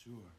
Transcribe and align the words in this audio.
Sure. 0.00 0.32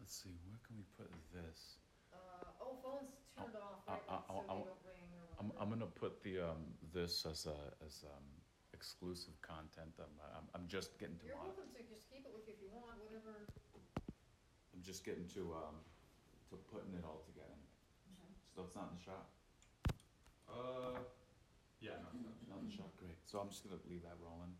Let's 0.00 0.14
see, 0.14 0.34
where 0.50 0.58
can 0.66 0.74
we 0.78 0.82
put 0.98 1.06
this? 1.30 1.78
Uh, 2.10 2.18
oh, 2.62 2.78
phones 2.82 3.14
turned 3.38 3.54
off, 3.54 3.86
I- 3.86 3.92
right, 3.94 4.02
I- 4.08 4.14
like, 4.14 4.26
so 4.26 4.34
I- 4.34 4.42
they 4.42 4.48
I- 4.48 4.64
don't 4.66 4.82
ring 4.86 5.06
or 5.14 5.26
I'm, 5.38 5.46
whatever. 5.48 5.62
I'm 5.62 5.68
gonna 5.70 5.86
put 5.94 6.22
the, 6.22 6.40
um, 6.40 6.62
this 6.92 7.26
as 7.26 7.46
a, 7.46 7.74
as, 7.84 8.02
um, 8.04 8.26
exclusive 8.74 9.34
content. 9.42 9.94
I'm, 9.98 10.14
I'm, 10.34 10.46
I'm 10.54 10.66
just 10.66 10.98
getting 10.98 11.18
to 11.18 11.26
You're 11.26 11.36
mon- 11.36 11.46
welcome 11.54 11.70
to 11.74 11.82
just 11.86 12.10
keep 12.10 12.26
it 12.26 12.32
with 12.34 12.46
you 12.48 12.54
if 12.54 12.60
you 12.62 12.70
want, 12.70 12.98
whatever. 13.06 13.46
I'm 14.74 14.82
just 14.82 15.04
getting 15.04 15.26
to, 15.34 15.54
um, 15.54 15.78
to 16.50 16.56
putting 16.56 16.94
it 16.94 17.04
all 17.04 17.22
together. 17.26 17.54
So 18.54 18.64
it's 18.64 18.74
not 18.74 18.90
in 18.90 18.96
the 18.98 19.02
shop? 19.02 19.30
Uh, 20.48 20.98
yeah, 21.80 21.98
no, 22.02 22.10
no. 22.18 22.30
Not 22.48 22.58
in 22.62 22.66
the 22.70 22.74
shop, 22.74 22.90
great. 22.96 23.18
So 23.26 23.38
I'm 23.38 23.50
just 23.50 23.62
gonna 23.62 23.78
leave 23.86 24.02
that 24.02 24.18
rolling. 24.18 24.56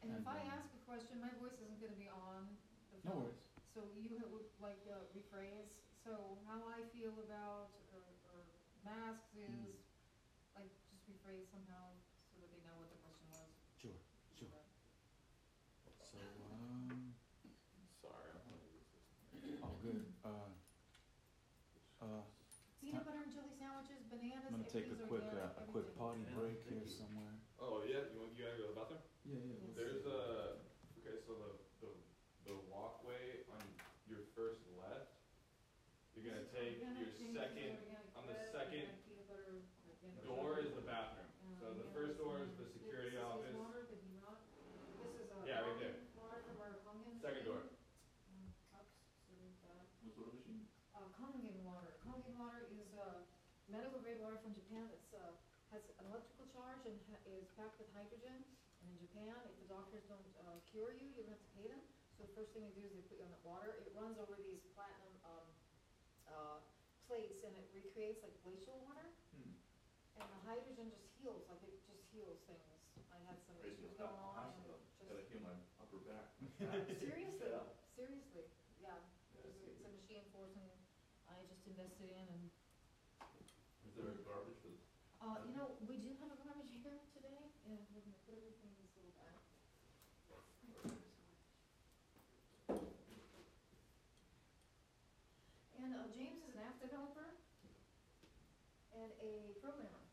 And 0.00 0.12
if 0.12 0.16
And, 0.24 0.28
I 0.28 0.40
ask 0.56 0.72
a 0.72 0.78
question, 0.88 1.20
my 1.20 1.32
voice 1.40 1.58
isn't 1.60 1.80
gonna 1.80 1.98
be 1.98 2.08
on 2.08 2.48
the 2.92 2.98
No 3.04 3.12
phone. 3.12 3.22
worries. 3.24 3.45
So 3.76 3.84
you 3.92 4.16
ha- 4.16 4.24
would 4.32 4.48
like 4.56 4.80
uh, 4.88 5.04
rephrase, 5.12 5.68
so 6.00 6.40
how 6.48 6.64
I 6.64 6.80
feel 6.96 7.12
about, 7.20 7.68
or, 7.92 8.00
or 8.32 8.40
masks 8.80 9.36
Hmm. 9.36 9.68
is, 9.68 9.76
like, 10.56 10.72
just 10.88 11.04
rephrase 11.04 11.44
somehow 11.52 11.92
so 12.32 12.40
that 12.40 12.48
they 12.48 12.56
know 12.64 12.72
what 12.80 12.88
the 12.88 12.96
question 13.04 13.28
was. 13.28 13.52
Sure, 13.76 13.92
sure. 14.32 14.48
So, 16.08 16.16
um, 16.48 17.12
Sorry, 18.00 18.32
I'm 18.32 18.48
gonna 18.48 18.64
use 18.72 18.88
this. 18.88 19.60
all 19.62 19.76
good. 19.82 20.00
Uh, 20.24 20.48
uh, 22.00 22.22
Peanut 22.80 23.04
butter 23.04 23.20
and 23.20 23.32
jelly 23.32 23.52
sandwiches, 23.58 24.04
bananas, 24.08 24.52
I'm 24.52 24.60
gonna 24.60 24.68
take 24.72 24.88
everything's 24.88 25.00
a 25.00 25.06
quick, 25.08 25.24
uh, 25.32 25.36
organic, 25.36 25.56
a 25.58 25.64
quick 25.68 25.84
everything. 25.84 25.98
potty 25.98 26.24
Yeah, 26.24 26.34
break 26.36 26.60
thank 26.64 26.80
here 26.80 26.84
you. 26.84 26.96
somewhere. 26.96 27.34
Oh, 27.58 27.80
yeah, 27.80 28.00
you 28.12 28.18
want, 28.20 28.32
you 28.32 28.44
gotta 28.44 28.56
go 28.56 28.62
to 28.64 28.68
the 28.68 28.76
bathroom? 28.76 29.00
Yeah, 29.24 29.40
yeah. 29.42 29.54
Yes. 29.64 29.74
There's 29.74 30.04
a, 30.04 30.52
okay, 31.00 31.16
so 31.24 31.34
the, 31.34 31.50
the, 31.80 31.90
the 32.44 32.54
walkway 32.68 33.36
on 33.48 33.62
your 34.06 34.20
first 34.34 34.60
left, 34.76 35.08
you're 36.14 36.22
gonna 36.24 36.40
This 36.40 36.48
is 36.48 36.55
take 36.66 36.82
your 36.82 37.06
second, 37.30 37.78
on 38.18 38.26
the 38.26 38.34
second 38.50 38.90
organic 38.90 39.06
peanut 39.06 39.26
butter, 39.30 39.62
organic 39.86 40.18
door 40.26 40.58
is 40.58 40.74
the 40.74 40.82
bathroom. 40.82 41.30
Uh, 41.46 41.62
So 41.62 41.66
the 41.78 41.86
first 41.94 42.18
door 42.18 42.42
is 42.42 42.50
the 42.58 42.66
security 42.74 43.14
office. 43.22 43.54
water, 43.54 43.86
did 43.86 44.02
he 44.02 44.18
not? 44.18 44.42
This 44.98 45.14
is 45.14 45.30
a. 45.30 45.38
Yeah, 45.46 45.62
right 45.62 45.78
there. 45.78 45.94
Kangen 45.94 46.18
Water 46.18 46.42
from 46.42 46.58
our 46.58 46.74
Kangen. 46.82 47.14
Second 47.22 47.44
door. 47.46 47.60
Oops, 47.70 48.98
sorry 49.30 49.46
about 49.46 49.62
that. 49.62 49.86
What 50.02 50.10
sort 50.18 50.26
of 50.26 50.34
machine? 50.42 50.66
Uh, 50.90 51.06
Kangen 51.14 51.54
water. 51.62 52.02
Kangen 52.02 52.34
water 52.34 52.66
is, 52.74 52.90
uh, 52.98 53.22
medical 53.70 54.02
grade 54.02 54.18
water 54.18 54.42
from 54.42 54.50
Japan. 54.58 54.90
It's, 54.90 55.14
uh, 55.14 55.38
has 55.70 55.86
an 56.02 56.10
electrical 56.10 56.50
charge 56.50 56.82
and 56.86 56.98
is 57.30 57.46
packed 57.54 57.78
with 57.78 57.90
hydrogen. 57.94 58.42
And 58.82 58.86
in 58.90 58.98
Japan, 59.06 59.34
if 59.46 59.54
the 59.62 59.70
doctors 59.70 60.02
don't, 60.10 60.26
uh, 60.42 60.58
cure 60.70 60.90
you, 60.98 61.14
you 61.14 61.22
don't 61.22 61.30
have 61.30 61.42
to 61.46 61.52
pay 61.58 61.66
them. 61.70 61.82
So 62.18 62.26
the 62.26 62.34
first 62.34 62.50
thing 62.54 62.62
they 62.66 62.74
do 62.74 62.82
is 62.86 62.90
they 62.94 63.02
put 63.06 63.18
you 63.22 63.26
on 63.26 63.30
that 63.34 63.42
water. 63.46 63.70
It 63.86 63.90
runs 63.98 64.18
over 64.18 64.34
these 64.40 64.62
platinum, 64.74 65.10
um, 65.10 65.15
plates 67.16 67.40
and 67.48 67.56
it 67.56 67.64
recreates 67.72 68.20
like 68.20 68.36
glacial 68.44 68.76
water. 68.84 69.08
Hmm. 69.32 69.56
And 70.20 70.28
the 70.28 70.40
hydrogen 70.44 70.92
just 70.92 71.08
heals, 71.16 71.48
like 71.48 71.64
it 71.64 71.72
just 71.88 72.04
heals 72.12 72.44
things. 72.44 72.60
I 73.08 73.16
had 73.24 73.40
some 73.48 73.56
issues 73.64 73.96
going 73.96 74.20
on 74.20 74.52
and 74.60 74.76
Gotta 75.08 75.24
heal 75.32 75.40
my 75.40 75.54
upper 75.80 76.02
back. 76.04 76.28
seriously, 77.00 77.48
Yeah. 77.48 77.64
seriously, 77.96 78.44
yeah. 78.82 79.00
It's, 79.32 79.56
it's 79.64 79.80
it's 79.80 79.84
a 79.88 79.92
machine 79.96 80.28
for 80.28 80.44
something 80.52 80.76
I 81.30 81.40
just 81.48 81.64
invested 81.64 82.12
in 82.12 82.26
and, 82.26 82.42
Is 83.88 83.94
there 83.96 84.12
garbage 84.28 84.60
for 84.60 84.68
the? 84.68 84.80
uh, 85.24 85.38
you 85.48 85.56
know, 85.56 85.72
we 85.88 85.96
do 86.04 86.12
have 86.20 86.28
a 86.28 86.38
garbage 86.44 86.68
here 86.84 87.00
today 87.16 87.48
and 87.64 87.80
we're 87.96 88.04
gonna 88.04 88.20
put 88.28 88.36
everything 88.36 88.68
in 88.76 88.76
this 88.84 88.92
little 88.98 89.14
bag. 89.16 89.40
And, 95.76 95.92
uh, 95.94 96.08
James 96.10 96.40
is 96.42 96.56
an 96.56 96.65
app 96.76 96.84
developer 96.84 97.32
and 98.92 99.08
a 99.24 99.56
programmer 99.64 100.04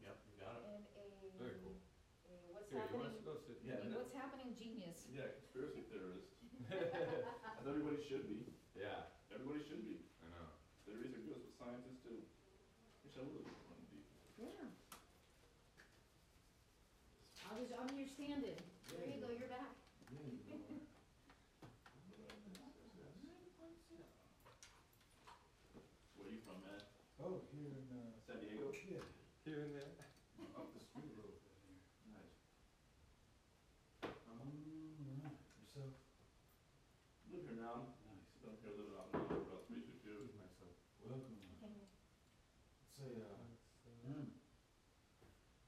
Yep, 0.00 0.16
you 0.24 0.34
got 0.40 0.56
it. 0.56 0.64
and 0.64 0.84
a. 0.96 1.36
Very 1.36 1.60
cool. 1.60 1.76
A 2.24 2.32
what's 2.48 2.72
Here, 2.72 2.80
you 2.88 2.96
want 2.96 3.12
us 3.12 3.12
happening, 3.12 3.20
to 3.20 3.24
go 3.28 3.34
sit? 3.36 3.60
Yeah, 3.60 3.84
no. 3.84 4.00
what's 4.00 4.16
happening 4.16 4.56
genius. 4.56 5.04
Yeah, 5.12 5.28
conspiracy 5.36 5.84
theorist. 5.92 6.32
As 7.60 7.66
everybody 7.68 8.00
should 8.00 8.24
be. 8.24 8.48
Yeah, 8.72 9.04
Everybody 9.28 9.60
should 9.68 9.84
be. 9.84 10.00
I 10.24 10.26
know. 10.32 10.48
Theories 10.88 11.12
are 11.12 11.20
good 11.20 11.36
for 11.44 11.52
scientists 11.60 12.00
too. 12.02 12.24
Wish 13.04 13.14
I 13.20 13.22
would've 13.28 13.44
wanted 13.44 13.84
to 13.84 13.88
be. 13.92 14.00
Yeah. 14.40 14.72
I 17.44 17.58
was, 17.60 17.68
I'm 17.76 17.92
your 17.98 18.08
stand-in. 18.08 18.56
There 18.88 19.04
you 19.06 19.20
go, 19.20 19.28
you're 19.28 19.48
back. 19.52 19.76
Where 26.16 26.26
are 26.26 26.32
you 26.32 26.40
from, 26.44 26.60
man? 26.66 26.80
Oh, 27.22 27.40
here 27.54 27.70
in, 27.70 27.86
uh, 27.94 28.10
San 28.26 28.40
Diego? 28.42 28.72
yeah, 28.88 29.00
Here 29.44 29.62
and 29.64 29.72
there. 29.74 29.92
up 30.56 30.72
the 30.74 30.80
street 30.82 31.08
a 31.12 31.16
little 31.16 31.36
bit 31.38 31.54
here. 31.62 31.78
Nice. 32.10 32.36
Um, 34.28 34.90
right, 35.22 35.38
yourself? 35.62 35.92
Live 37.30 37.44
here 37.46 37.56
now. 37.60 37.86
Nice. 38.04 38.26
Been 38.42 38.56
here 38.60 38.74
living 38.76 38.96
out 38.98 39.08
now 39.12 39.22
for 39.28 39.40
about 39.40 39.62
three, 39.68 39.80
six 39.84 40.02
years. 40.04 40.28
myself. 40.36 40.74
Welcome. 41.06 41.36
Say, 43.00 43.16
uh, 43.16 43.32
mm. 44.12 44.28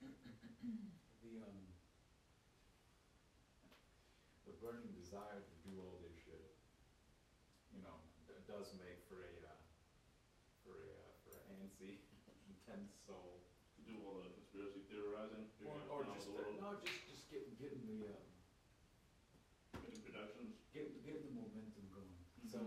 the, 1.24 1.32
um, 1.40 1.64
the 4.44 4.52
burning 4.60 4.92
desire 5.00 5.40
to 5.40 5.54
do 5.64 5.72
all 5.80 5.96
this 6.04 6.12
shit, 6.28 6.44
you 7.72 7.80
know, 7.80 7.96
that 8.28 8.44
does 8.44 8.76
make 8.76 9.00
for 9.08 9.24
a, 9.24 9.32
uh, 9.48 9.56
for 10.60 10.76
a, 10.76 10.92
uh, 10.92 11.08
for 11.24 11.32
an 11.40 11.64
antsy, 11.64 12.04
intense 12.52 12.92
soul. 13.08 13.40
To 13.80 13.88
do 13.88 13.96
all 14.04 14.20
the 14.20 14.28
conspiracy 14.36 14.84
theorizing. 14.92 15.48
Or, 15.64 15.80
figuring 15.80 15.88
or 15.88 16.04
just, 16.12 16.28
the 16.28 16.60
no, 16.60 16.76
just, 16.84 17.00
just 17.08 17.24
getting, 17.32 17.56
getting 17.56 17.80
the, 17.88 18.12
um, 18.12 18.28
Making 19.80 20.04
productions. 20.04 20.52
getting, 20.76 21.00
getting 21.00 21.24
the 21.32 21.40
momentum 21.40 21.88
going. 21.96 22.12
So, 22.44 22.60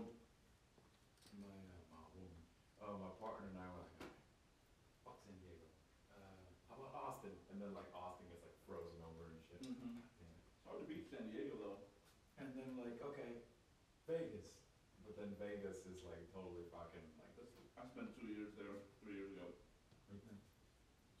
my, 1.38 1.46
uh, 1.46 1.78
my 1.94 2.02
woman, 2.18 2.34
uh, 2.82 2.98
my 2.98 3.12
partner 3.22 3.46
and 3.54 3.56
I 3.62 3.64
were 3.70 3.86
like, 3.86 4.10
fuck 5.06 5.16
San 5.24 5.38
Diego. 5.40 5.64
Uh, 6.12 6.50
how 6.68 6.76
about 6.82 6.92
Austin? 6.92 7.32
And 7.54 7.62
then 7.62 7.72
like 7.72 7.86
Austin 7.94 8.26
gets 8.28 8.42
like 8.44 8.56
frozen 8.68 8.98
over 9.06 9.30
and 9.32 9.38
shit. 9.46 9.62
Mhm. 9.62 10.02
Damn 10.20 10.32
it. 10.36 10.42
It's 10.52 10.64
hard 10.66 10.82
to 10.82 10.86
beat 10.90 11.06
San 11.08 11.30
Diego 11.32 11.54
though. 11.56 11.78
And 12.42 12.52
then 12.58 12.74
like, 12.76 12.98
okay, 13.14 13.40
Vegas. 14.10 14.50
But 15.06 15.14
then 15.16 15.32
Vegas 15.40 15.86
is 15.88 16.02
like 16.04 16.26
totally 16.34 16.66
fucking 16.74 17.06
like 17.16 17.32
That's, 17.38 17.54
I 17.78 17.86
spent 17.88 18.10
two 18.18 18.26
years 18.28 18.52
there, 18.58 18.74
three 19.00 19.14
years 19.16 19.30
ago. 19.32 19.54
Mhm. 20.10 20.34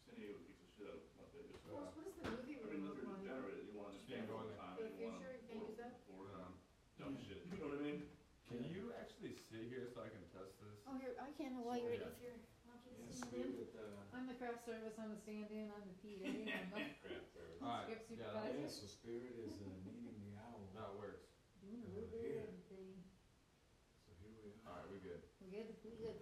San 0.08 0.14
Diego 0.18 0.34
beats 0.42 0.58
the 0.64 0.68
shit 0.74 0.86
out 0.90 0.98
of 0.98 1.06
Las 1.20 1.30
Vegas. 1.36 1.54
Of 1.54 1.70
course, 1.70 1.92
what 1.94 2.06
is 2.08 2.14
the 2.18 2.24
movie 2.34 2.56
I 2.56 2.64
we're 2.66 2.72
mean, 2.74 2.82
unless 2.82 2.98
you're 2.98 3.10
on? 3.12 3.20
degenerate, 3.22 3.62
you 3.62 3.72
wanna 3.78 3.94
just 3.94 4.06
Can't 4.10 4.26
spend 4.26 4.30
go 4.32 4.34
all 4.38 4.46
in 4.46 4.50
the 4.50 4.58
time. 4.58 4.74
For 4.74 4.82
the 4.82 4.90
you 4.96 5.04
wanna 5.06 5.18
future, 5.22 5.34
you 5.38 5.46
can't 5.46 5.66
use 5.70 5.76
that? 5.78 5.92
For 6.10 6.22
Um, 6.34 6.52
dumb 6.98 7.14
shit, 7.22 7.42
you 7.46 7.58
know 7.58 7.68
what 7.70 7.78
I 7.78 7.82
mean? 7.86 7.98
Can 8.46 8.62
you 8.70 8.92
actually 8.94 9.34
sit 9.56 9.72
here 9.72 9.88
so 9.88 10.04
I 10.04 10.12
can 10.12 10.20
test 10.36 10.52
this? 10.60 10.76
Oh, 10.84 11.00
here, 11.00 11.16
I 11.16 11.32
can, 11.40 11.56
while 11.64 11.80
you're, 11.80 11.96
Yeah. 11.96 12.12
if 12.12 12.20
you're, 12.20 12.36
not 12.68 12.76
Yeah, 12.84 12.92
getting 12.92 13.16
sweet 13.16 13.52
with, 13.56 13.72
uh, 13.72 14.12
I'm 14.12 14.28
the 14.28 14.36
craft 14.36 14.68
service, 14.68 14.92
I'm 15.00 15.16
the 15.16 15.20
stand-in, 15.24 15.72
I'm 15.72 15.80
the 15.88 15.96
PA, 15.96 16.28
I'm 16.28 16.44
the 16.44 17.00
Grant 17.00 17.24
service. 17.32 17.56
Alright, 17.64 17.88
script 17.88 18.04
yeah, 18.12 18.20
supervisor. 18.20 18.60
yeah, 18.60 18.68
so 18.68 18.84
spirit 18.84 19.32
is 19.40 19.56
uh, 19.64 19.72
needing 19.80 20.20
the 20.28 20.36
owl. 20.36 20.68
That 20.76 20.92
works. 21.00 21.32
Doing 21.64 21.80
a 21.88 21.90
little 21.96 22.12
bit 22.12 22.36
of 22.36 22.52
everything. 22.52 23.00
So 24.04 24.12
here 24.20 24.36
we 24.44 24.52
are. 24.52 24.60
Alright, 24.68 24.88
we 24.92 25.00
good. 25.00 25.24
We 25.40 25.46
good, 25.48 25.72
we 25.80 25.92
good. 26.04 26.20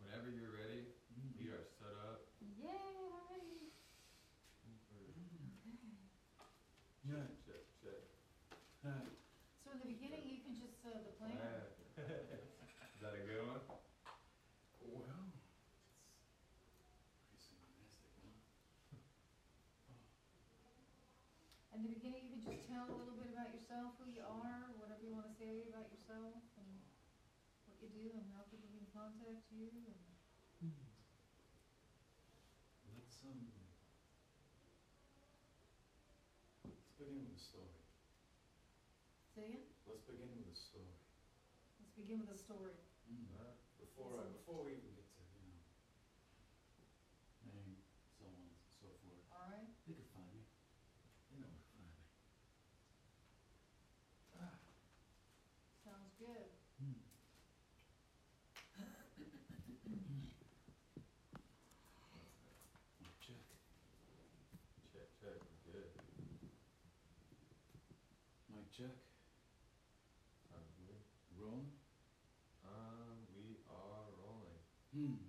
Whenever 0.00 0.28
you're 0.28 0.52
ready, 0.52 0.92
we 1.38 1.48
are 1.48 1.64
set 1.80 1.94
up. 2.12 2.28
Yay, 2.60 2.68
alright. 2.68 3.72
Yeah. 7.02 7.26
Check, 7.44 7.62
check. 7.82 8.00
Uh, 8.86 9.04
So 9.64 9.72
in 9.74 9.78
the 9.84 9.88
beginning, 9.94 10.22
you 10.28 10.38
can 10.44 10.54
just, 10.58 10.78
uh, 10.86 10.92
the 11.02 11.12
plan, 11.18 11.32
Is 11.34 13.00
that 13.02 13.14
a 13.16 13.22
good 13.26 13.42
one? 13.46 13.60
well, 13.66 15.26
it's 17.34 17.48
pretty 17.50 17.58
synchronistic, 17.58 18.12
huh? 18.22 18.38
in 21.76 21.80
the 21.82 21.90
beginning, 21.90 22.22
you 22.30 22.38
can 22.38 22.42
just 22.46 22.62
tell 22.70 22.86
a 22.86 22.94
little 22.94 23.18
bit 23.18 23.30
about 23.34 23.50
yourself, 23.50 23.98
who 23.98 24.06
you 24.10 24.22
are, 24.22 24.70
whatever 24.78 25.02
you 25.02 25.10
wanna 25.14 25.34
say 25.34 25.66
about 25.66 25.90
yourself, 25.90 26.38
and 26.62 26.70
what 27.66 27.82
you 28.02 28.10
and 28.18 28.26
how 28.34 28.42
people 28.50 28.66
can 28.74 28.82
contact 28.90 29.46
you, 29.54 29.70
and 29.86 30.02
Let's, 32.90 33.22
um, 33.26 33.38
let's 36.66 36.90
begin 36.98 37.22
with 37.22 37.38
a 37.38 37.42
story. 37.42 37.78
say 39.34 39.46
again, 39.46 39.62
Let's 39.86 40.02
begin 40.06 40.30
with 40.34 40.50
a 40.50 40.58
story. 40.58 40.98
let's 41.78 41.94
begin 41.94 42.18
with 42.26 42.34
a 42.34 42.38
story. 42.38 42.74
Alright. 43.38 43.58
Before, 43.78 44.18
I, 44.18 44.26
before 44.34 44.66
we 44.66 44.74
even 44.78 44.90
get 44.98 45.06
to, 45.06 45.22
you 45.22 45.46
know, 45.46 45.62
name, 47.54 47.78
so 48.18 48.26
on 48.26 48.34
and 48.42 48.54
so 48.82 48.90
forth. 49.02 49.22
Check. 68.82 68.98
Sounds 70.50 70.74
good. 70.74 70.98
Rolling? 71.38 71.70
Um, 72.66 73.22
we 73.30 73.62
are 73.70 74.10
rolling. 74.18 74.58
Hmm. 74.90 75.22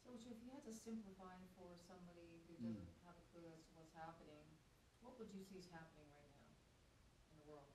So 0.00 0.16
if 0.16 0.40
you 0.40 0.48
had 0.48 0.64
to 0.64 0.72
simplify 0.72 1.36
for 1.52 1.76
somebody 1.76 2.40
who 2.48 2.56
Mm. 2.56 2.80
doesn't 2.80 3.04
have 3.04 3.16
a 3.20 3.24
clue 3.28 3.44
as 3.52 3.60
to 3.68 3.72
what's 3.76 3.92
happening, 3.92 4.56
what 5.00 5.18
would 5.18 5.28
you 5.32 5.42
see 5.44 5.58
is 5.60 5.68
happening 5.68 6.08
right 6.16 6.32
now 6.32 6.48
in 7.32 7.36
the 7.36 7.44
world? 7.44 7.72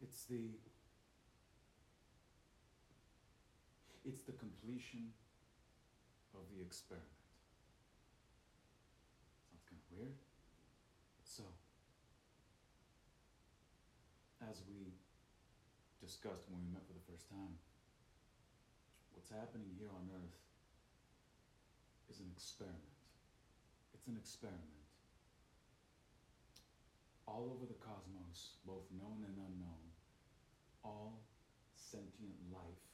It's 0.00 0.24
the 0.24 0.58
it's 4.04 4.22
the 4.24 4.32
completion 4.32 5.14
of 6.34 6.42
the 6.50 6.60
experiment. 6.60 7.23
Weird. 9.94 10.18
So, 11.22 11.44
as 14.50 14.62
we 14.66 14.90
discussed 16.02 16.50
when 16.50 16.58
we 16.58 16.68
met 16.74 16.82
for 16.86 16.98
the 16.98 17.06
first 17.06 17.30
time, 17.30 17.54
what's 19.14 19.30
happening 19.30 19.70
here 19.78 19.90
on 19.94 20.10
Earth 20.10 20.38
is 22.10 22.18
an 22.18 22.26
experiment. 22.34 22.98
It's 23.94 24.10
an 24.10 24.18
experiment. 24.18 24.82
All 27.26 27.48
over 27.54 27.64
the 27.64 27.78
cosmos, 27.80 28.60
both 28.66 28.84
known 28.92 29.24
and 29.24 29.38
unknown, 29.38 29.84
all 30.84 31.24
sentient 31.72 32.36
life 32.52 32.84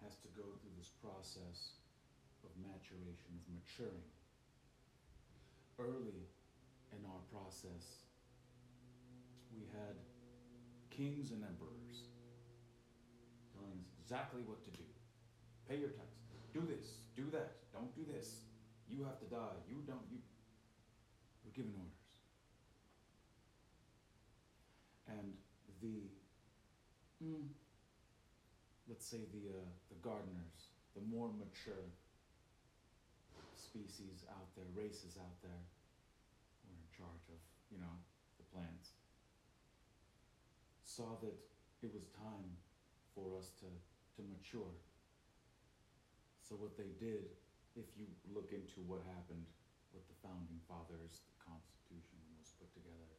has 0.00 0.16
to 0.22 0.28
go 0.38 0.46
through 0.62 0.72
this 0.78 0.94
process 1.02 1.82
of 2.46 2.50
maturation, 2.62 3.34
of 3.34 3.44
maturing. 3.50 4.17
Early 5.78 6.26
in 6.90 7.06
our 7.06 7.22
process, 7.30 8.02
we 9.54 9.62
had 9.70 9.94
kings 10.90 11.30
and 11.30 11.44
emperors 11.44 12.10
telling 13.54 13.78
us 13.78 13.94
exactly 14.02 14.42
what 14.42 14.64
to 14.64 14.70
do. 14.74 14.82
Pay 15.68 15.78
your 15.78 15.90
taxes. 15.90 16.18
Do 16.52 16.66
this. 16.66 17.06
Do 17.14 17.30
that. 17.30 17.62
Don't 17.72 17.94
do 17.94 18.02
this. 18.10 18.42
You 18.90 19.04
have 19.04 19.20
to 19.20 19.26
die. 19.26 19.54
You 19.68 19.76
don't. 19.86 20.02
You. 20.10 20.18
We're 21.44 21.54
given 21.54 21.72
orders. 21.78 22.10
And 25.06 25.32
the, 25.80 26.10
mm, 27.22 27.46
let's 28.88 29.06
say 29.06 29.18
the 29.30 29.54
uh, 29.54 29.68
the 29.90 29.98
gardeners, 30.02 30.74
the 30.96 31.02
more 31.06 31.30
mature 31.38 31.86
species 33.68 34.24
out 34.32 34.48
there, 34.56 34.64
races 34.72 35.20
out 35.20 35.36
there, 35.44 35.62
who 36.64 36.72
are 36.72 36.80
in 36.80 36.88
charge 36.96 37.24
of 37.28 37.40
you 37.68 37.76
know 37.76 37.96
the 38.40 38.46
plants, 38.48 38.96
saw 40.88 41.20
that 41.20 41.36
it 41.84 41.92
was 41.92 42.08
time 42.16 42.56
for 43.12 43.36
us 43.36 43.52
to 43.60 43.68
to 44.16 44.20
mature. 44.32 44.72
So 46.40 46.56
what 46.56 46.80
they 46.80 46.96
did, 46.96 47.28
if 47.76 47.86
you 48.00 48.08
look 48.32 48.56
into 48.56 48.80
what 48.88 49.04
happened 49.04 49.44
with 49.92 50.08
the 50.08 50.16
founding 50.24 50.58
fathers, 50.64 51.20
the 51.28 51.36
Constitution 51.44 52.18
was 52.40 52.56
put 52.56 52.72
together, 52.72 53.12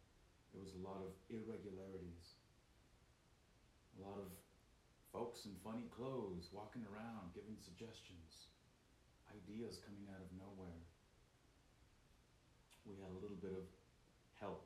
there 0.49 0.65
was 0.65 0.73
a 0.73 0.81
lot 0.81 0.97
of 1.05 1.13
irregularities, 1.29 2.41
a 3.95 3.99
lot 4.01 4.17
of 4.17 4.33
folks 5.13 5.45
in 5.45 5.53
funny 5.65 5.85
clothes 5.93 6.49
walking 6.53 6.85
around 6.93 7.33
giving 7.33 7.57
suggestions, 7.57 8.28
ideas 9.33 9.81
coming 9.81 10.05
out 10.09 10.21
of 10.21 10.29
nowhere. 10.37 10.81
We 12.85 12.97
had 12.97 13.13
a 13.13 13.19
little 13.21 13.37
bit 13.37 13.53
of 13.53 13.69
help 14.41 14.65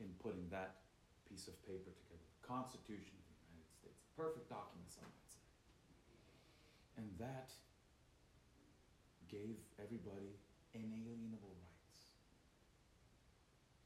in 0.00 0.08
putting 0.22 0.48
that 0.48 0.80
piece 1.28 1.46
of 1.46 1.54
paper 1.68 1.92
together. 1.92 2.24
The 2.40 2.46
Constitution 2.48 3.14
of 3.20 3.24
the 3.28 3.38
United 3.52 3.72
States, 3.76 4.00
perfect 4.16 4.48
document, 4.48 4.88
some 4.88 5.04
might 5.04 5.28
say. 5.28 5.48
And 6.96 7.06
that 7.20 7.52
gave 9.28 9.60
everybody 9.76 10.34
inalienable 10.72 11.54
rights. 11.60 12.14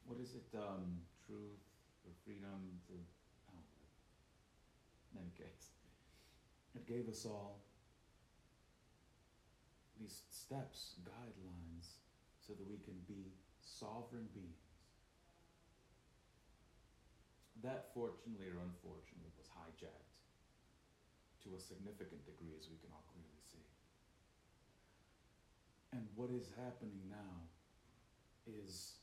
What 0.07 0.21
is 0.21 0.39
it? 0.39 0.49
Um, 0.55 1.03
truth 1.25 1.65
or 2.05 2.13
freedom 2.25 2.79
to. 2.89 2.95
Oh, 3.51 3.65
in 5.13 5.25
any 5.25 5.33
case, 5.33 5.73
it 6.77 6.87
gave 6.87 7.09
us 7.09 7.25
all 7.25 7.64
steps, 10.45 11.01
guidelines, 11.09 11.97
so 12.45 12.53
that 12.53 12.69
we 12.69 12.77
can 12.85 13.01
be 13.09 13.33
sovereign 13.65 14.29
beings. 14.37 14.53
That, 17.65 17.89
fortunately 17.97 18.53
or 18.53 18.61
unfortunately, 18.61 19.33
was 19.41 19.49
hijacked 19.49 20.21
to 21.45 21.57
a 21.57 21.61
significant 21.61 22.21
degree, 22.29 22.53
as 22.61 22.69
we 22.69 22.77
can 22.77 22.93
all 22.93 23.09
clearly 23.09 23.41
see. 23.41 23.65
And 25.97 26.05
what 26.15 26.29
is 26.29 26.53
happening 26.61 27.01
now 27.09 27.49
is, 28.45 29.01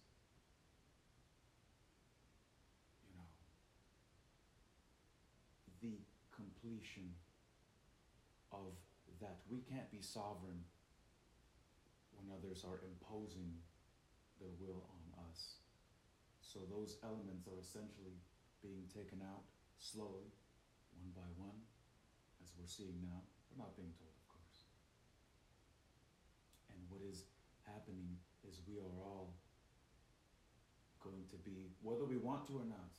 you 3.09 3.17
know, 3.17 3.29
the 5.81 5.97
completion 6.29 7.09
of 8.53 8.77
that. 9.21 9.41
We 9.49 9.65
can't 9.65 9.89
be 9.89 10.01
sovereign 10.01 10.61
others 12.31 12.63
are 12.63 12.79
imposing 12.87 13.51
their 14.39 14.53
will 14.57 14.87
on 14.89 15.03
us. 15.29 15.61
So 16.41 16.63
those 16.67 16.97
elements 17.03 17.47
are 17.47 17.59
essentially 17.59 18.17
being 18.63 18.87
taken 18.89 19.21
out 19.21 19.45
slowly, 19.79 20.31
one 20.95 21.11
by 21.15 21.29
one, 21.37 21.57
as 22.43 22.51
we're 22.57 22.69
seeing 22.69 22.97
now. 23.01 23.21
We're 23.49 23.61
not 23.61 23.75
being 23.75 23.91
told, 23.99 24.11
of 24.15 24.25
course. 24.31 24.67
And 26.71 26.79
what 26.87 27.03
is 27.03 27.27
happening 27.67 28.17
is 28.47 28.61
we 28.67 28.79
are 28.79 28.95
all 28.99 29.35
going 31.03 31.25
to 31.29 31.37
be, 31.41 31.73
whether 31.81 32.05
we 32.05 32.17
want 32.17 32.47
to 32.47 32.61
or 32.61 32.67
not, 32.67 32.93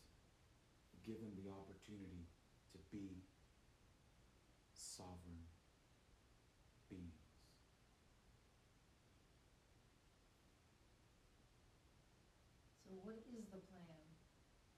given 1.06 1.34
the 1.38 1.50
opportunity 1.50 2.26
to 2.72 2.78
be 2.90 3.22
sovereign 4.74 5.42
beings. 6.90 7.22
So 12.82 12.90
what 13.02 13.16
is 13.16 13.48
the 13.50 13.58
plan? 13.70 13.82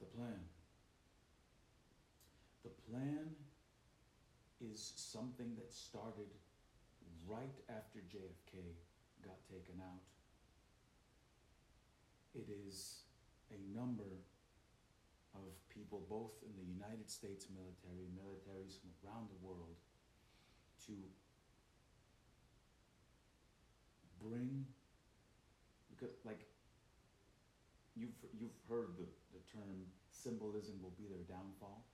The 0.00 0.03
plan. 0.14 0.40
The 2.62 2.70
plan 2.90 3.34
is 4.60 4.92
something 4.96 5.54
that 5.56 5.72
started 5.72 6.30
right 7.26 7.58
after 7.68 7.98
JFK 7.98 8.62
got 9.24 9.36
taken 9.50 9.80
out. 9.82 10.04
It 12.34 12.48
is 12.48 13.02
a 13.50 13.76
number 13.76 14.24
of 15.34 15.50
people, 15.68 16.06
both 16.08 16.32
in 16.46 16.54
the 16.56 16.66
United 16.66 17.10
States 17.10 17.46
military, 17.50 18.06
militaries 18.14 18.78
from 18.80 18.90
around 19.02 19.28
the 19.28 19.46
world, 19.46 19.76
to 20.86 20.92
bring, 24.22 24.64
because 25.90 26.14
like, 26.24 26.46
you've, 27.96 28.18
you've 28.38 28.58
heard 28.68 28.96
the, 28.98 29.06
the 29.32 29.42
term 29.50 29.86
symbolism 30.10 30.74
will 30.82 30.94
be 30.98 31.06
their 31.06 31.24
downfall. 31.28 31.84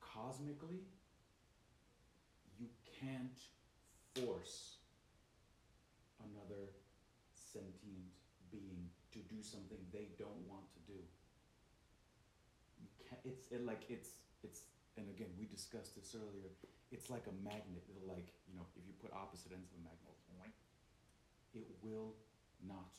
Cosmically, 0.00 0.84
you 2.58 2.68
can't 3.00 3.40
force 4.14 4.76
another 6.20 6.70
sentient 7.32 8.12
being 8.50 8.88
to 9.12 9.18
do 9.28 9.40
something 9.42 9.78
they 9.92 10.12
don't 10.18 10.42
want 10.48 10.68
to 10.76 10.80
do. 10.88 11.00
You 12.80 12.88
can't, 13.08 13.20
it's 13.24 13.48
it 13.50 13.64
like 13.64 13.88
it's 13.88 14.20
it's 14.44 14.68
and 14.96 15.08
again 15.08 15.32
we 15.40 15.48
discussed 15.48 15.96
this 15.96 16.14
earlier. 16.14 16.52
It's 16.92 17.08
like 17.08 17.24
a 17.24 17.36
magnet. 17.40 17.84
It'll 17.88 18.08
like 18.08 18.28
you 18.48 18.54
know 18.54 18.68
if 18.76 18.84
you 18.84 18.92
put 19.00 19.12
opposite 19.16 19.52
ends 19.52 19.72
of 19.72 19.80
a 19.80 19.84
magnet, 19.88 20.12
it 21.54 21.68
will 21.80 22.12
not 22.68 22.92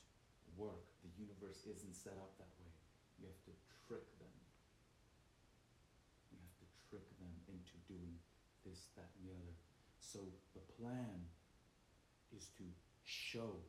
work. 0.57 0.85
The 1.03 1.11
universe 1.17 1.65
isn't 1.65 1.95
set 1.95 2.15
up 2.19 2.33
that 2.37 2.51
way. 2.61 2.73
You 3.19 3.27
have 3.29 3.43
to 3.49 3.55
trick 3.87 4.05
them. 4.19 4.35
You 6.31 6.39
have 6.41 6.57
to 6.61 6.67
trick 6.89 7.07
them 7.19 7.33
into 7.49 7.75
doing 7.89 8.15
this, 8.65 8.91
that, 8.95 9.09
and 9.19 9.29
the 9.29 9.33
other. 9.35 9.55
So 9.99 10.19
the 10.53 10.63
plan 10.77 11.25
is 12.35 12.49
to 12.57 12.65
show 13.03 13.59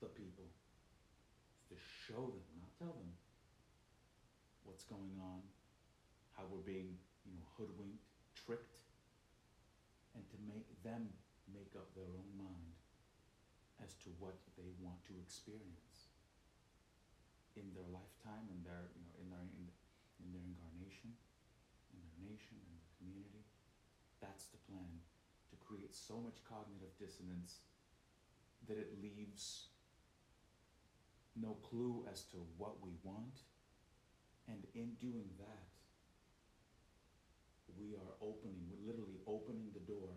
the 0.00 0.10
people, 0.12 0.50
to 1.70 1.76
show 1.78 2.32
them, 2.32 2.46
not 2.58 2.72
tell 2.78 2.94
them 2.94 3.12
what's 4.64 4.84
going 4.84 5.16
on, 5.22 5.40
how 6.36 6.44
we're 6.50 6.66
being, 6.66 6.98
you 7.24 7.32
know, 7.34 7.46
hoodwinked, 7.56 8.02
tricked, 8.34 8.78
and 10.14 10.24
to 10.28 10.36
make 10.44 10.68
them 10.82 11.08
make 11.50 11.72
up 11.76 11.88
their 11.94 12.08
own 12.08 12.30
mind 12.36 12.81
as 13.82 13.98
to 14.06 14.08
what 14.22 14.38
they 14.54 14.70
want 14.78 15.02
to 15.10 15.14
experience 15.18 16.14
in 17.58 17.68
their 17.76 17.88
lifetime, 17.90 18.48
in 18.48 18.62
their, 18.64 18.88
you 18.96 19.04
know, 19.04 19.14
in 19.20 19.28
their, 19.28 19.44
in, 19.58 19.66
in 20.22 20.28
their 20.32 20.46
incarnation, 20.46 21.12
in 21.92 22.00
their 22.00 22.18
nation, 22.24 22.56
in 22.56 22.72
their 22.72 22.88
community. 22.96 23.44
That's 24.22 24.48
the 24.54 24.62
plan, 24.70 25.02
to 25.50 25.56
create 25.58 25.92
so 25.92 26.22
much 26.22 26.40
cognitive 26.46 26.94
dissonance 26.96 27.60
that 28.70 28.78
it 28.78 28.94
leaves 29.02 29.66
no 31.34 31.58
clue 31.66 32.06
as 32.06 32.22
to 32.30 32.38
what 32.56 32.80
we 32.80 32.94
want. 33.02 33.42
And 34.48 34.62
in 34.74 34.94
doing 35.00 35.28
that, 35.38 35.68
we 37.78 37.94
are 37.96 38.14
opening, 38.20 38.68
we're 38.68 38.86
literally 38.86 39.18
opening 39.26 39.72
the 39.72 39.80
door 39.80 40.12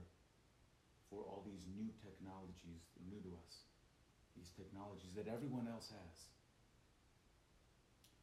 for 1.10 1.24
all 1.24 1.44
these 1.46 1.66
new 1.72 1.90
technologies, 2.04 2.84
new 3.08 3.22
to 3.22 3.32
us, 3.48 3.55
technologies 4.56 5.14
that 5.16 5.28
everyone 5.28 5.68
else 5.68 5.92
has, 5.92 6.18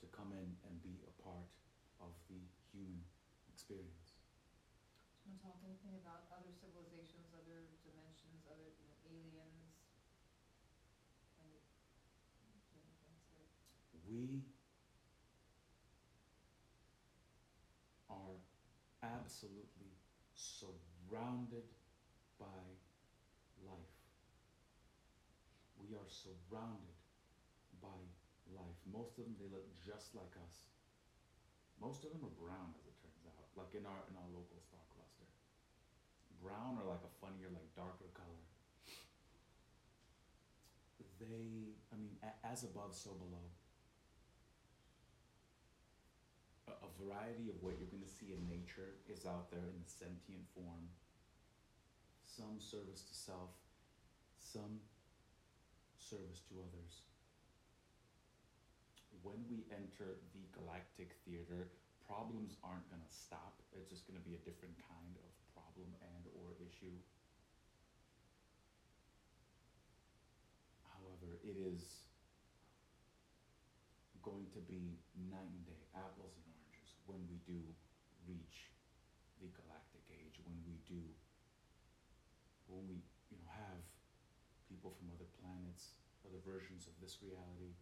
to 0.03 0.07
come 0.11 0.35
in 0.35 0.49
and 0.67 0.75
be 0.83 0.99
a 1.07 1.15
part 1.23 1.47
of 2.03 2.11
the 2.27 2.43
human 2.75 3.07
experience. 3.47 4.19
Do 5.23 5.31
you 5.31 5.39
wanna 5.39 5.45
talk 5.47 5.63
anything 5.63 5.95
about 6.03 6.27
other 6.35 6.51
civilizations, 6.51 7.31
other 7.31 7.71
dimensions, 7.87 8.43
other, 8.51 8.75
you 8.75 8.91
know, 8.91 8.99
aliens? 9.07 9.79
Any, 11.39 11.63
do 12.35 12.43
you 12.43 12.51
have 12.51 12.67
anything 12.75 13.15
to 13.15 13.23
say? 13.31 13.47
We 14.03 14.43
are 18.11 18.43
absolutely 19.07 19.95
surrounded 20.35 21.71
by 22.39 22.67
life. 23.63 24.02
We 25.93 26.01
are 26.01 26.09
surrounded 26.09 26.97
by 27.85 27.93
life. 28.49 28.81
Most 28.89 29.21
of 29.21 29.29
them, 29.29 29.37
they 29.37 29.53
look 29.53 29.69
just 29.85 30.17
like 30.17 30.33
us. 30.41 30.73
Most 31.77 32.01
of 32.09 32.17
them 32.17 32.25
are 32.25 32.33
brown, 32.41 32.73
as 32.81 32.89
it 32.89 32.97
turns 33.05 33.21
out, 33.29 33.45
like 33.61 33.77
in 33.77 33.85
our, 33.85 34.01
in 34.09 34.17
our 34.17 34.31
local 34.33 34.57
star 34.57 34.81
cluster. 34.89 35.29
Brown 36.41 36.81
or 36.81 36.89
like 36.89 37.05
a 37.05 37.13
funnier, 37.21 37.53
like 37.53 37.69
darker 37.77 38.09
color. 38.17 38.41
They, 41.21 41.77
I 41.93 42.01
mean, 42.01 42.17
a- 42.25 42.41
as 42.41 42.65
above, 42.65 42.97
so 42.97 43.13
below. 43.13 43.45
A, 46.73 46.89
a 46.89 46.91
variety 46.97 47.53
of 47.53 47.61
what 47.61 47.77
you're 47.77 47.93
gonna 47.93 48.09
see 48.09 48.33
in 48.33 48.41
nature 48.49 48.97
is 49.13 49.29
out 49.29 49.53
there 49.53 49.69
in 49.69 49.77
the 49.77 49.91
sentient 49.93 50.49
form. 50.57 50.89
Some 52.25 52.57
service 52.65 53.05
to 53.05 53.15
self, 53.15 53.53
some 54.41 54.81
service 56.13 56.45
to 56.45 56.61
others. 56.61 57.09
When 59.25 59.41
we 59.49 59.65
enter 59.73 60.21
the 60.37 60.45
galactic 60.53 61.17
theater, 61.25 61.73
problems 62.05 62.61
aren't 62.61 62.85
gonna 62.93 63.09
stop. 63.09 63.57
It's 63.73 63.89
just 63.89 64.05
gonna 64.05 64.21
be 64.21 64.37
a 64.37 64.43
different 64.45 64.77
kind 64.77 65.17
of 65.17 65.33
problem 65.57 65.89
and 66.05 66.29
or 66.37 66.53
issue. 66.61 66.93
However, 70.85 71.41
it 71.41 71.57
is 71.57 71.81
going 74.21 74.53
to 74.53 74.61
be 74.69 75.01
night 75.33 75.49
and 75.49 75.65
day, 75.65 75.81
apples 75.97 76.37
and 76.37 76.45
oranges, 76.53 76.93
when 77.09 77.25
we 77.25 77.41
do 77.49 77.57
reach 78.29 78.69
the 79.41 79.49
galactic 79.57 80.05
age, 80.13 80.37
when 80.45 80.61
we 80.69 80.77
do, 80.85 81.01
when 82.69 82.85
we, 82.85 83.01
you 83.33 83.41
know, 83.41 83.49
have 83.49 83.81
people 84.69 84.93
from 84.97 85.09
other 85.13 85.29
planets, 85.41 85.97
other 86.27 86.41
versions 86.47 86.87
of 86.87 86.95
this 87.03 87.19
reality 87.23 87.75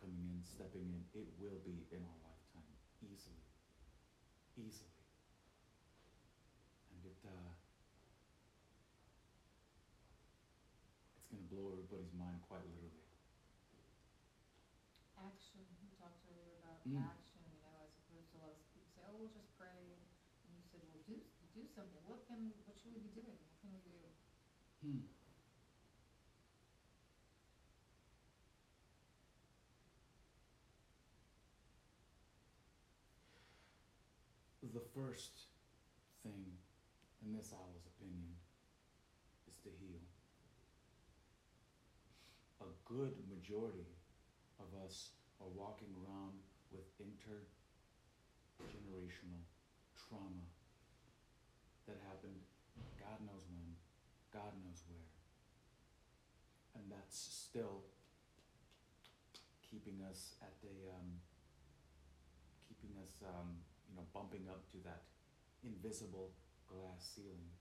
coming 0.00 0.24
in, 0.26 0.42
stepping 0.42 0.86
in, 0.90 1.02
it 1.14 1.28
will 1.38 1.60
be 1.62 1.86
in 1.94 2.02
our 2.02 2.18
lifetime, 2.26 2.74
easily, 3.04 3.44
easily. 4.58 4.90
And 6.90 7.00
it, 7.06 7.20
uh, 7.22 7.52
it's 11.16 11.28
gonna 11.30 11.46
blow 11.46 11.70
everybody's 11.70 12.12
mind 12.16 12.42
quite 12.42 12.66
literally. 12.66 12.98
Action, 15.22 15.62
we 15.78 15.86
talked 15.94 16.18
earlier 16.26 16.58
about 16.58 16.82
Mm. 16.88 16.98
action, 16.98 17.40
you 17.46 17.60
know, 17.62 17.78
as 17.86 17.94
opposed 18.02 18.26
to 18.32 18.38
a 18.38 18.40
lot 18.42 18.50
of 18.50 18.58
people 18.74 18.90
say, 18.90 19.02
oh, 19.06 19.14
we'll 19.22 19.30
just 19.30 19.54
pray. 19.54 19.94
And 20.42 20.50
you 20.56 20.64
said, 20.66 20.82
well, 20.82 20.98
do, 21.06 21.22
do 21.54 21.62
something. 21.68 22.02
What 22.02 22.26
can, 22.26 22.50
what 22.66 22.74
should 22.80 22.90
we 22.90 22.98
be 22.98 23.14
doing? 23.14 23.38
What 23.38 23.54
can 23.60 23.70
we 23.70 23.78
do? 23.86 23.98
Hmm. 24.82 25.11
The 34.72 34.80
first 34.96 35.52
thing, 36.24 36.48
in 37.20 37.36
this 37.36 37.52
owl's 37.52 37.84
opinion, 37.84 38.40
is 39.44 39.60
to 39.64 39.68
heal. 39.68 40.00
A 42.64 42.72
good 42.88 43.12
majority 43.28 43.84
of 44.56 44.72
us 44.80 45.12
are 45.44 45.52
walking 45.52 45.92
around 46.00 46.40
with 46.72 46.88
intergenerational 47.04 49.44
trauma 49.92 50.48
that 51.86 52.00
happened 52.08 52.40
God 52.96 53.20
knows 53.28 53.44
when, 53.52 53.76
God 54.32 54.56
knows 54.64 54.80
where. 54.88 55.12
And 56.80 56.88
that's 56.88 57.18
still 57.18 57.84
keeping 59.60 60.00
us 60.08 60.32
at 60.40 60.56
a, 60.64 60.96
um, 60.96 61.20
keeping 62.68 62.96
us, 63.02 63.20
um, 63.20 63.60
you 63.92 64.00
know, 64.00 64.08
bumping 64.16 64.48
up 64.48 64.64
to 64.72 64.80
that 64.88 65.04
invisible 65.60 66.32
glass 66.64 67.04
ceiling. 67.12 67.52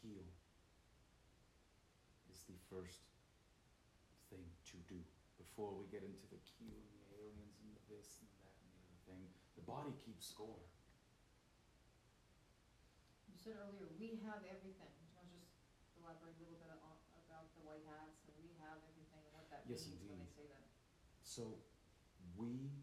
Heal 0.00 0.24
is 2.32 2.40
the 2.48 2.56
first 2.72 3.04
thing 4.32 4.48
to 4.72 4.80
do 4.88 4.96
before 5.36 5.76
we 5.76 5.84
get 5.92 6.00
into 6.00 6.24
the 6.32 6.40
Q 6.40 6.72
and 6.72 6.88
the 7.04 7.08
aliens 7.20 7.60
and 7.60 7.68
the 7.76 7.82
this 7.92 8.24
and 8.24 8.32
that 8.40 8.56
and 8.64 8.72
the 8.72 8.80
other 8.88 9.00
thing. 9.04 9.20
The 9.60 9.66
body 9.68 9.92
keeps 10.00 10.24
score. 10.32 10.64
You 13.28 13.36
said 13.36 13.60
earlier, 13.60 13.92
we 14.00 14.16
have 14.24 14.40
everything. 14.48 14.88
Do 14.96 15.04
you 15.04 15.12
want 15.12 15.28
to 15.28 15.36
just 15.36 15.52
elaborate 16.00 16.32
a 16.32 16.42
little 16.48 16.56
bit 16.56 16.72
on, 16.80 16.96
about 17.28 17.52
the 17.52 17.60
white 17.60 17.84
hats 17.84 18.24
and 18.24 18.32
we 18.40 18.48
have 18.64 18.80
everything 18.88 19.20
and 19.20 19.32
what 19.36 19.50
that 19.52 19.68
Yes, 19.68 19.84
means 19.84 20.00
when 20.08 20.16
they 20.16 20.32
say 20.32 20.46
that? 20.48 20.64
So, 21.20 21.60
we 22.38 22.77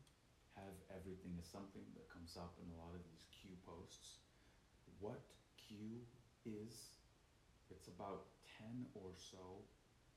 everything 1.06 1.38
is 1.38 1.46
something 1.46 1.86
that 1.94 2.10
comes 2.10 2.34
up 2.34 2.58
in 2.58 2.66
a 2.74 2.78
lot 2.82 2.90
of 2.98 3.02
these 3.06 3.30
Q 3.30 3.54
posts. 3.62 4.26
What 4.98 5.22
Q 5.54 6.02
is, 6.50 6.98
it's 7.70 7.86
about 7.86 8.26
ten 8.42 8.90
or 8.98 9.14
so 9.14 9.62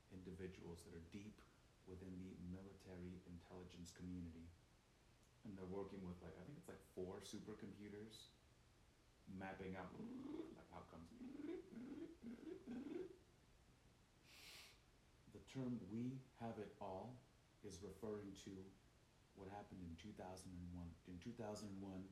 individuals 0.09 0.81
that 0.89 0.97
are 0.97 1.05
deep 1.13 1.37
within 1.85 2.09
the 2.25 2.33
military 2.49 3.21
intelligence 3.29 3.93
community. 3.93 4.49
And 5.45 5.53
they're 5.53 5.69
working 5.69 6.01
with 6.01 6.17
like, 6.25 6.33
I 6.33 6.43
think 6.49 6.57
it's 6.57 6.65
like 6.73 6.81
four 6.97 7.21
supercomputers, 7.21 8.33
mapping 9.29 9.77
out 9.77 9.93
like 10.57 10.65
outcomes. 10.73 11.13
The 15.37 15.43
term 15.53 15.77
"we 15.93 16.17
have 16.41 16.57
it 16.57 16.73
all" 16.81 17.13
is 17.61 17.77
referring 17.85 18.33
to 18.49 18.53
what 19.39 19.47
happened 19.55 19.79
in 19.81 19.95
two 19.95 20.11
thousand 20.19 20.51
and 20.51 20.67
one. 20.75 20.91
In 21.07 21.15
two 21.23 21.33
thousand 21.39 21.71
and 21.73 21.81
one, 21.81 22.03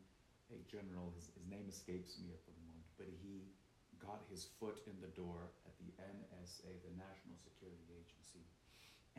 a 0.50 0.60
general, 0.72 1.12
his, 1.19 1.27
his 1.36 1.43
name 1.51 1.67
escapes 1.67 2.15
me 2.24 2.31
at 2.31 2.39
the 2.48 2.55
moment, 2.63 2.88
but 2.96 3.12
he 3.19 3.51
got 4.00 4.24
his 4.31 4.48
foot 4.57 4.79
in 4.88 4.96
the 5.03 5.12
door 5.12 5.51
at 5.67 5.75
the 5.77 5.91
NSA, 6.00 6.72
the 6.88 6.96
National 6.96 7.36
Security 7.36 7.84
Agency. 7.91 8.48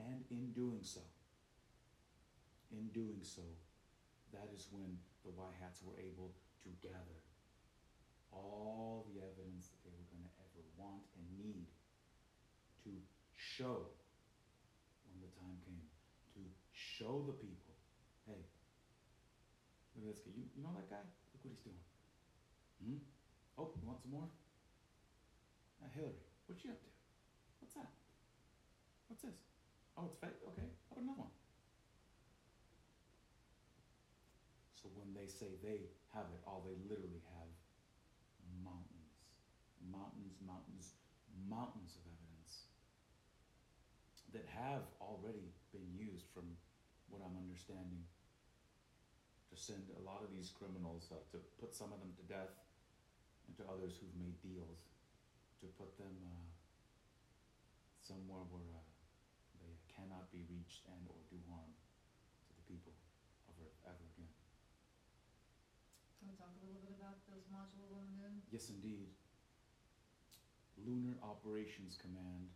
And 0.00 0.24
in 0.32 0.56
doing 0.56 0.80
so, 0.80 1.04
in 2.72 2.88
doing 2.96 3.20
so, 3.20 3.44
that 4.32 4.48
is 4.56 4.68
when 4.72 4.96
the 5.24 5.32
White 5.36 5.56
Hats 5.60 5.84
were 5.84 5.98
able 6.00 6.32
to 6.64 6.70
gather 6.80 7.20
all 8.32 9.08
the 9.12 9.20
evidence 9.20 9.68
that 9.68 9.80
they 9.84 9.92
were 9.92 10.08
gonna 10.12 10.32
ever 10.40 10.62
want 10.76 11.04
and 11.16 11.24
need 11.36 11.66
to 12.84 12.92
show 13.34 13.88
when 15.08 15.18
the 15.24 15.32
time 15.40 15.56
came, 15.64 15.82
to 16.36 16.42
show 16.72 17.24
the 17.26 17.36
people, 17.40 17.67
look 19.98 20.08
at 20.08 20.14
this 20.14 20.20
guy, 20.24 20.32
you, 20.36 20.44
you 20.54 20.62
know 20.62 20.72
that 20.74 20.88
guy? 20.88 21.02
Look 21.34 21.42
what 21.44 21.50
he's 21.50 21.60
doing. 21.60 21.80
Hmm? 22.82 22.96
Oh, 23.58 23.70
you 23.80 23.86
want 23.86 24.00
some 24.00 24.10
more? 24.12 24.28
Uh, 25.82 25.88
Hillary, 25.94 26.18
what 26.46 26.62
you 26.64 26.70
up 26.70 26.80
to? 26.82 26.90
What's 27.60 27.74
that? 27.74 27.90
What's 29.08 29.22
this? 29.22 29.34
Oh, 29.96 30.04
it's 30.06 30.16
fake? 30.16 30.38
Okay, 30.48 30.68
how 30.88 30.92
about 30.92 31.02
another 31.04 31.20
one? 31.20 31.30
So 34.72 34.88
when 34.94 35.12
they 35.12 35.26
say 35.26 35.56
they 35.60 35.90
have 36.14 36.30
it 36.32 36.40
all, 36.46 36.62
they 36.64 36.76
literally 36.88 37.20
have 37.36 37.48
mountains, 38.64 39.12
mountains, 39.80 40.36
mountains, 40.40 40.94
mountains 41.48 41.96
of 41.96 42.02
evidence 42.06 42.64
that 44.32 44.44
have 44.46 44.82
already 45.00 45.50
been 45.72 45.88
used 45.92 46.26
from 46.34 46.44
what 47.08 47.22
I'm 47.24 47.36
understanding 47.36 48.04
send 49.58 49.82
a 49.98 50.02
lot 50.06 50.22
of 50.22 50.30
these 50.30 50.54
criminals 50.54 51.10
uh, 51.10 51.18
to 51.34 51.42
put 51.58 51.74
some 51.74 51.90
of 51.90 51.98
them 51.98 52.14
to 52.14 52.24
death 52.30 52.54
and 53.50 53.58
to 53.58 53.66
others 53.66 53.98
who've 53.98 54.14
made 54.14 54.38
deals 54.38 54.86
to 55.58 55.66
put 55.74 55.90
them 55.98 56.14
uh, 56.22 56.46
somewhere 57.98 58.46
where 58.54 58.70
uh, 58.70 58.86
they 59.58 59.74
cannot 59.90 60.30
be 60.30 60.46
reached 60.46 60.86
and 60.86 61.02
or 61.10 61.18
do 61.26 61.36
harm 61.50 61.74
to 62.46 62.52
the 62.54 62.64
people 62.70 62.94
of 63.50 63.58
Earth 63.58 63.78
ever 63.82 64.04
again. 64.14 64.30
Can 66.22 66.30
we 66.30 66.34
talk 66.38 66.54
a 66.54 66.62
little 66.62 66.82
bit 66.86 66.94
about 66.94 67.18
those 67.26 67.44
modules 67.50 67.90
on 67.90 68.06
the 68.06 68.16
moon? 68.22 68.38
Yes, 68.54 68.70
indeed. 68.70 69.10
Lunar 70.86 71.18
Operations 71.26 71.98
Command 71.98 72.54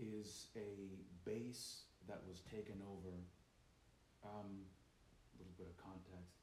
is 0.00 0.48
a 0.56 0.96
base 1.28 1.84
that 2.08 2.24
was 2.24 2.40
taken 2.48 2.80
over. 2.88 3.12
Um, 4.24 4.64
bit 5.58 5.66
of 5.66 5.76
context. 5.76 6.38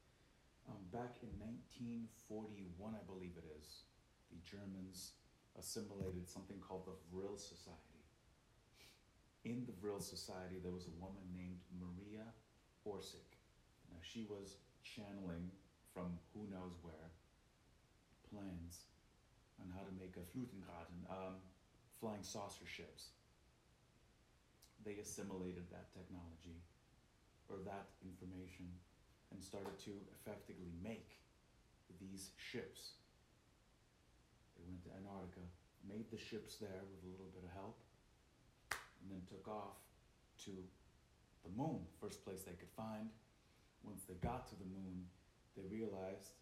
Um, 0.68 0.84
back 0.92 1.16
in 1.24 1.32
1941, 1.40 2.68
I 2.92 3.02
believe 3.08 3.32
it 3.40 3.48
is, 3.56 3.88
the 4.28 4.38
Germans 4.44 5.16
assimilated 5.56 6.28
something 6.28 6.60
called 6.60 6.84
the 6.84 6.98
Vril 7.08 7.40
Society. 7.40 8.04
In 9.48 9.64
the 9.64 9.72
Vril 9.80 10.02
Society, 10.02 10.60
there 10.60 10.74
was 10.74 10.90
a 10.90 10.98
woman 11.00 11.24
named 11.32 11.64
Maria 11.80 12.28
Orsic. 12.84 13.40
Now, 13.88 14.02
she 14.02 14.26
was 14.28 14.58
channeling 14.82 15.48
from 15.94 16.18
who 16.34 16.44
knows 16.52 16.76
where 16.82 17.08
plans 18.28 18.84
on 19.62 19.72
how 19.72 19.86
to 19.86 19.94
make 19.96 20.18
a 20.20 20.26
Flutengraten, 20.34 21.00
um, 21.08 21.40
flying 22.02 22.26
saucer 22.26 22.66
ships. 22.66 23.16
They 24.84 24.98
assimilated 25.00 25.64
that 25.70 25.94
technology 25.94 26.60
or 27.48 27.62
that 27.64 27.86
information 28.02 28.66
and 29.36 29.44
started 29.44 29.76
to 29.84 29.92
effectively 30.16 30.72
make 30.80 31.20
these 32.00 32.32
ships. 32.40 32.96
They 34.56 34.64
went 34.64 34.80
to 34.88 34.90
Antarctica, 34.96 35.44
made 35.84 36.08
the 36.08 36.16
ships 36.16 36.56
there 36.56 36.80
with 36.88 37.04
a 37.04 37.08
little 37.12 37.28
bit 37.36 37.44
of 37.44 37.52
help, 37.52 37.76
and 38.72 39.12
then 39.12 39.20
took 39.28 39.44
off 39.44 39.76
to 40.48 40.56
the 41.44 41.52
moon, 41.52 41.84
first 42.00 42.24
place 42.24 42.48
they 42.48 42.56
could 42.56 42.72
find. 42.72 43.12
Once 43.84 44.08
they 44.08 44.16
got 44.24 44.48
to 44.48 44.56
the 44.56 44.66
moon, 44.72 45.04
they 45.52 45.68
realized 45.68 46.32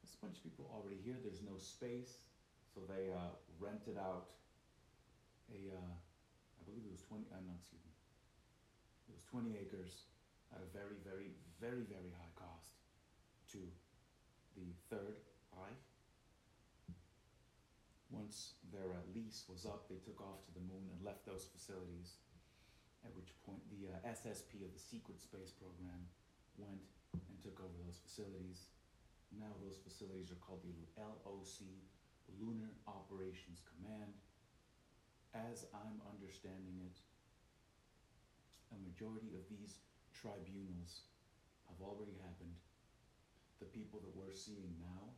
there's 0.00 0.16
a 0.16 0.20
bunch 0.24 0.40
of 0.40 0.42
people 0.48 0.64
already 0.72 0.96
here, 1.04 1.20
there's 1.20 1.44
no 1.44 1.60
space, 1.60 2.24
so 2.72 2.80
they 2.88 3.12
uh, 3.12 3.36
rented 3.60 4.00
out 4.00 4.32
a, 5.52 5.76
uh, 5.76 5.92
I 5.92 6.60
believe 6.64 6.88
it 6.88 6.92
was 6.96 7.04
20, 7.04 7.28
uh, 7.28 7.36
no, 7.44 7.52
excuse 7.60 7.84
me, 7.84 7.92
it 9.12 9.12
was 9.12 9.28
20 9.28 9.60
acres 9.60 10.08
at 10.52 10.60
a 10.60 10.68
very, 10.74 11.00
very, 11.00 11.32
very, 11.60 11.86
very 11.88 12.12
high 12.12 12.34
cost 12.36 12.76
to 13.52 13.60
the 14.56 14.68
Third 14.90 15.18
eye. 15.54 15.78
Once 18.10 18.54
their 18.70 18.94
uh, 18.94 19.02
lease 19.14 19.42
was 19.50 19.66
up, 19.66 19.90
they 19.90 19.98
took 20.06 20.22
off 20.22 20.44
to 20.46 20.52
the 20.54 20.62
moon 20.62 20.86
and 20.90 21.02
left 21.02 21.26
those 21.26 21.50
facilities. 21.50 22.22
At 23.02 23.10
which 23.18 23.34
point, 23.42 23.60
the 23.74 23.90
uh, 23.90 24.12
SSP 24.14 24.62
of 24.62 24.70
the 24.70 24.80
secret 24.80 25.18
space 25.20 25.50
program 25.50 26.06
went 26.56 26.82
and 27.12 27.36
took 27.42 27.58
over 27.58 27.74
those 27.82 27.98
facilities. 27.98 28.70
Now, 29.34 29.50
those 29.58 29.82
facilities 29.82 30.30
are 30.30 30.38
called 30.38 30.62
the 30.62 30.78
LOC, 30.94 31.66
Lunar 32.38 32.70
Operations 32.86 33.60
Command. 33.66 34.14
As 35.34 35.66
I'm 35.74 35.98
understanding 36.06 36.78
it, 36.86 36.96
a 38.70 38.78
majority 38.78 39.34
of 39.34 39.42
these 39.50 39.82
tribunals 40.24 41.04
have 41.68 41.76
already 41.84 42.16
happened. 42.24 42.56
The 43.60 43.68
people 43.68 44.00
that 44.00 44.16
we're 44.16 44.32
seeing 44.32 44.72
now 44.80 45.12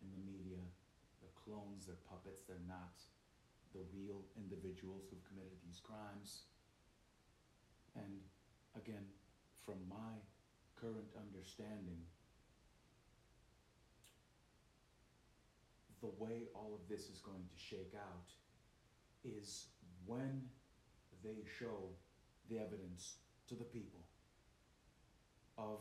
in 0.00 0.08
the 0.16 0.22
media, 0.24 0.64
the 1.20 1.28
clones, 1.36 1.84
they're 1.84 2.00
puppets, 2.08 2.48
they're 2.48 2.64
not 2.64 2.96
the 3.76 3.84
real 3.92 4.24
individuals 4.36 5.04
who've 5.08 5.24
committed 5.28 5.60
these 5.60 5.80
crimes. 5.80 6.48
And 7.96 8.24
again, 8.80 9.04
from 9.64 9.76
my 9.88 10.16
current 10.80 11.12
understanding, 11.20 12.00
the 16.00 16.10
way 16.16 16.48
all 16.56 16.72
of 16.72 16.88
this 16.88 17.12
is 17.12 17.20
going 17.20 17.44
to 17.44 17.58
shake 17.60 17.92
out 17.94 18.32
is 19.22 19.68
when 20.06 20.42
they 21.22 21.44
show 21.60 21.92
the 22.50 22.58
evidence 22.58 23.16
to 23.48 23.54
the 23.54 23.64
people 23.64 24.00
of 25.58 25.78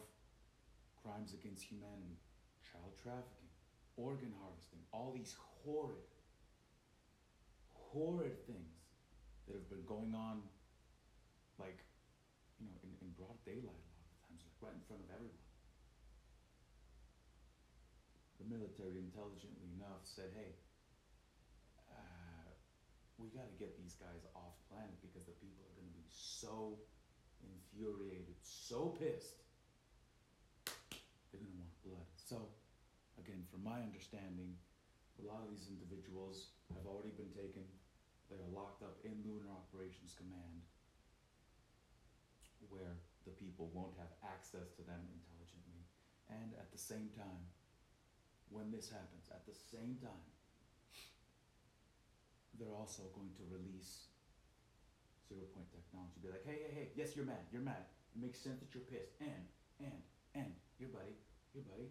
crimes 1.02 1.34
against 1.34 1.64
humanity, 1.64 2.20
child 2.62 2.94
trafficking, 3.02 3.50
organ 3.98 4.32
harvesting, 4.42 4.80
all 4.94 5.12
these 5.16 5.36
horrid, 5.64 6.06
horrid 7.74 8.38
things 8.46 8.94
that 9.48 9.56
have 9.58 9.70
been 9.70 9.84
going 9.90 10.14
on, 10.14 10.46
like, 11.58 11.82
you 12.62 12.70
know, 12.70 12.78
in, 12.86 12.94
in 13.02 13.10
broad 13.18 13.36
daylight 13.44 13.82
a 13.82 13.90
lot 13.92 14.06
of 14.06 14.18
times, 14.30 14.42
like 14.46 14.58
right 14.62 14.78
in 14.78 14.84
front 14.86 15.02
of 15.02 15.10
everyone. 15.12 15.50
The 18.38 18.48
military, 18.50 18.98
intelligently 19.02 19.70
enough, 19.78 20.02
said, 20.06 20.34
hey, 20.34 20.58
uh, 21.94 22.50
we 23.22 23.30
got 23.34 23.46
to 23.46 23.58
get 23.62 23.78
these 23.78 23.94
guys 23.98 24.26
off 24.34 24.58
planet 24.70 24.98
because 25.02 25.30
the 25.30 25.38
people 25.38 25.62
are 25.70 25.76
going 25.78 25.90
to 25.90 25.98
be 25.98 26.10
so 26.42 26.82
infuriated, 27.46 28.34
so 28.42 28.98
pissed. 28.98 29.46
They're 31.30 31.38
going 31.38 31.54
to 31.54 31.62
want 31.62 31.78
blood. 31.86 32.10
So, 32.18 32.50
again, 33.22 33.46
from 33.54 33.62
my 33.62 33.78
understanding, 33.86 34.58
a 35.22 35.24
lot 35.30 35.46
of 35.46 35.54
these 35.54 35.70
individuals 35.70 36.58
have 36.74 36.90
already 36.90 37.14
been 37.14 37.30
taken. 37.38 37.62
They 38.34 38.42
are 38.42 38.50
locked 38.50 38.82
up 38.82 38.98
in 39.06 39.22
Lunar 39.22 39.54
Operations 39.54 40.18
Command, 40.18 40.66
where 42.74 42.98
the 43.30 43.38
people 43.38 43.70
won't 43.70 43.94
have 44.02 44.10
access 44.26 44.74
to 44.74 44.82
them 44.82 45.06
intelligently. 45.14 45.86
And 46.26 46.58
at 46.58 46.74
the 46.74 46.82
same 46.82 47.14
time, 47.14 47.46
when 48.50 48.74
this 48.74 48.90
happens, 48.90 49.30
at 49.30 49.46
the 49.46 49.54
same 49.54 50.02
time, 50.02 50.26
they're 52.58 52.74
also 52.74 53.14
going 53.14 53.32
to 53.38 53.46
release 53.52 54.11
zero 55.32 55.48
point 55.56 55.72
technology. 55.72 56.20
Be 56.20 56.28
like, 56.28 56.44
hey, 56.44 56.60
hey, 56.68 56.72
hey, 56.76 56.88
yes, 57.00 57.16
you're 57.16 57.24
mad, 57.24 57.48
you're 57.56 57.64
mad. 57.64 57.88
It 58.12 58.20
makes 58.20 58.44
sense 58.44 58.60
that 58.60 58.76
you're 58.76 58.84
pissed. 58.92 59.16
And, 59.24 59.48
and, 59.80 60.00
and, 60.36 60.52
your 60.76 60.92
buddy, 60.92 61.16
your 61.56 61.64
buddy. 61.64 61.88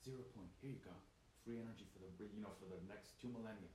Zero 0.00 0.24
point, 0.32 0.48
here 0.64 0.72
you 0.72 0.80
go. 0.80 0.96
Free 1.44 1.60
energy 1.60 1.84
for 1.92 2.00
the, 2.00 2.08
you 2.32 2.40
know, 2.40 2.56
for 2.56 2.64
the 2.72 2.80
next 2.88 3.20
two 3.20 3.28
millennia. 3.28 3.68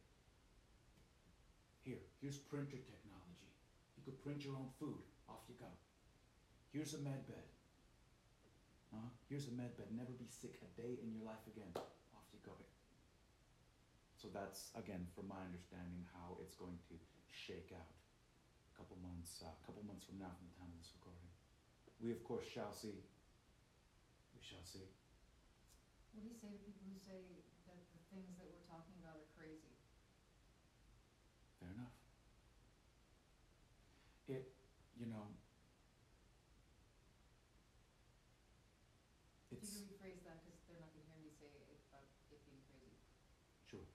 Here, 1.85 2.01
here's 2.17 2.41
printer 2.41 2.81
technology. 2.81 3.49
You 3.93 4.01
could 4.01 4.17
print 4.25 4.41
your 4.41 4.57
own 4.57 4.73
food. 4.81 5.05
Off 5.29 5.45
you 5.45 5.53
go. 5.61 5.69
Here's 6.73 6.97
a 6.97 7.01
med 7.05 7.21
bed. 7.29 7.45
Huh? 8.89 9.09
Here's 9.29 9.45
a 9.49 9.53
med 9.53 9.77
bed. 9.77 9.93
Never 9.93 10.17
be 10.17 10.25
sick 10.25 10.57
a 10.65 10.69
day 10.81 10.97
in 10.97 11.13
your 11.13 11.25
life 11.25 11.45
again. 11.45 11.69
Off 11.77 12.25
you 12.33 12.41
go. 12.41 12.57
So 14.25 14.33
that's 14.33 14.73
again, 14.73 15.05
from 15.13 15.29
my 15.29 15.37
understanding, 15.45 16.01
how 16.09 16.33
it's 16.41 16.57
going 16.57 16.81
to 16.89 16.97
shake 17.29 17.69
out. 17.77 17.93
A 17.93 18.73
couple 18.73 18.97
months, 19.05 19.45
a 19.45 19.53
uh, 19.53 19.55
couple 19.61 19.85
months 19.85 20.09
from 20.09 20.17
now, 20.17 20.33
from 20.33 20.49
the 20.49 20.57
time 20.57 20.73
of 20.73 20.81
this 20.81 20.89
recording, 20.97 21.29
we 22.01 22.09
of 22.09 22.25
course 22.25 22.41
shall 22.49 22.73
see. 22.73 23.05
We 24.33 24.41
shall 24.41 24.65
see. 24.65 24.89
What 26.17 26.25
do 26.25 26.33
you 26.33 26.33
say 26.33 26.49
to 26.49 26.57
people 26.57 26.89
who 26.89 26.97
say 26.97 27.21
that 27.69 27.77
the 27.93 28.01
things 28.09 28.33
that 28.41 28.49
we're 28.49 28.65
talking 28.65 28.97
about 28.97 29.21
are 29.21 29.29
crazy? 29.37 29.77
Fair 31.61 31.69
enough. 31.69 31.93
It, 34.25 34.49
you 34.97 35.05
know, 35.05 35.29
If 39.53 39.61
it's 39.61 39.69
you 39.69 39.85
could 39.85 40.01
rephrase 40.01 40.25
that, 40.25 40.41
cause 40.41 40.57
they're 40.65 40.81
not 40.81 40.89
gonna 40.97 41.05
hear 41.13 41.21
me 41.21 41.29
say 41.29 41.45
it 41.45 41.61
about 41.87 42.09
it 42.33 42.41
being 42.49 42.65
crazy. 42.67 42.97
true. 43.69 43.85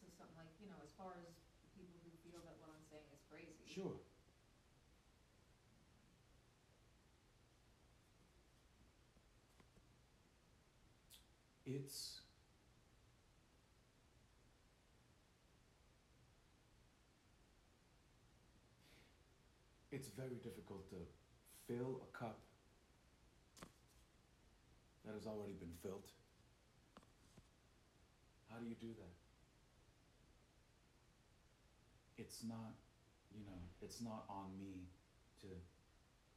So 0.00 0.08
something 0.16 0.36
like, 0.38 0.51
you 0.62 0.70
know, 0.70 0.78
as 0.86 0.94
far 0.94 1.18
as 1.18 1.34
people 1.74 1.98
who 2.06 2.10
feel 2.22 2.38
that 2.46 2.54
what 2.62 2.70
I'm 2.70 2.86
saying 2.86 3.10
is 3.10 3.22
crazy. 3.26 3.66
Sure. 3.66 3.98
It's 11.66 12.20
it's 19.90 20.08
very 20.08 20.36
difficult 20.42 20.88
to 20.90 20.96
fill 21.66 22.00
a 22.02 22.16
cup 22.16 22.38
that 25.04 25.14
has 25.14 25.26
already 25.26 25.54
been 25.54 25.74
filled. 25.82 26.10
How 28.50 28.58
do 28.58 28.66
you 28.66 28.74
do 28.74 28.88
that? 28.98 29.21
It's 32.22 32.46
not, 32.46 32.78
you 33.34 33.42
know, 33.42 33.58
it's 33.82 33.98
not 33.98 34.30
on 34.30 34.54
me 34.54 34.86
to 35.42 35.50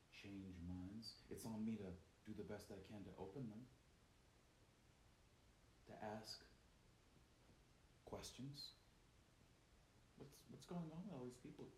change 0.09 0.57
minds. 0.65 1.21
It's 1.29 1.45
on 1.45 1.61
me 1.61 1.77
to 1.77 1.93
do 2.25 2.33
the 2.33 2.47
best 2.49 2.73
I 2.73 2.81
can 2.89 3.05
to 3.05 3.13
open 3.21 3.45
them, 3.45 3.61
to 5.85 5.93
ask 6.17 6.41
questions. 8.09 8.73
What's 10.17 10.33
what's 10.49 10.65
going 10.65 10.89
on 10.89 11.05
with 11.05 11.13
all 11.13 11.25
these 11.29 11.37
people 11.45 11.69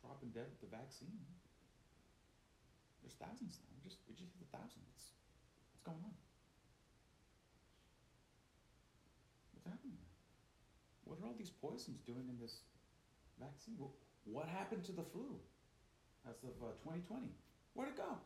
dropping 0.00 0.32
dead 0.32 0.48
with 0.48 0.64
the 0.64 0.72
vaccine? 0.72 1.20
There's 3.04 3.20
thousands 3.20 3.60
now. 3.60 3.68
We 3.76 3.84
just 3.84 4.00
we 4.08 4.16
just 4.16 4.32
hit 4.32 4.40
the 4.40 4.56
thousand. 4.56 4.80
What's 4.88 5.12
what's 5.68 5.84
going 5.84 6.00
on? 6.00 6.16
What's 9.52 9.68
happening? 9.68 10.00
What 11.04 11.20
are 11.20 11.28
all 11.28 11.36
these 11.36 11.52
poisons 11.52 12.00
doing 12.08 12.24
in 12.32 12.40
this 12.40 12.64
vaccine? 13.40 13.76
What, 13.78 13.92
happened 14.48 14.84
to 14.88 14.92
the 14.92 15.04
flu 15.04 15.36
as 16.28 16.42
of 16.44 16.56
uh, 16.62 16.74
2020? 16.82 17.28
Where'd 17.74 17.90
it 17.90 17.98
go? 17.98 18.18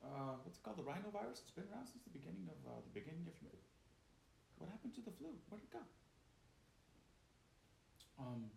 Uh, 0.00 0.40
what's 0.44 0.56
it 0.56 0.64
called? 0.64 0.80
The 0.80 0.86
rhinovirus? 0.86 1.44
It's 1.44 1.52
been 1.52 1.68
around 1.68 1.88
since 1.88 2.04
the 2.04 2.14
beginning 2.14 2.48
of 2.48 2.58
uh, 2.64 2.80
the 2.80 2.94
beginning 2.94 3.28
of. 3.28 3.36
What 4.60 4.68
happened 4.68 4.92
to 5.00 5.04
the 5.04 5.12
flu? 5.16 5.32
Where'd 5.48 5.64
it 5.64 5.72
go? 5.72 5.80
Um, 8.20 8.52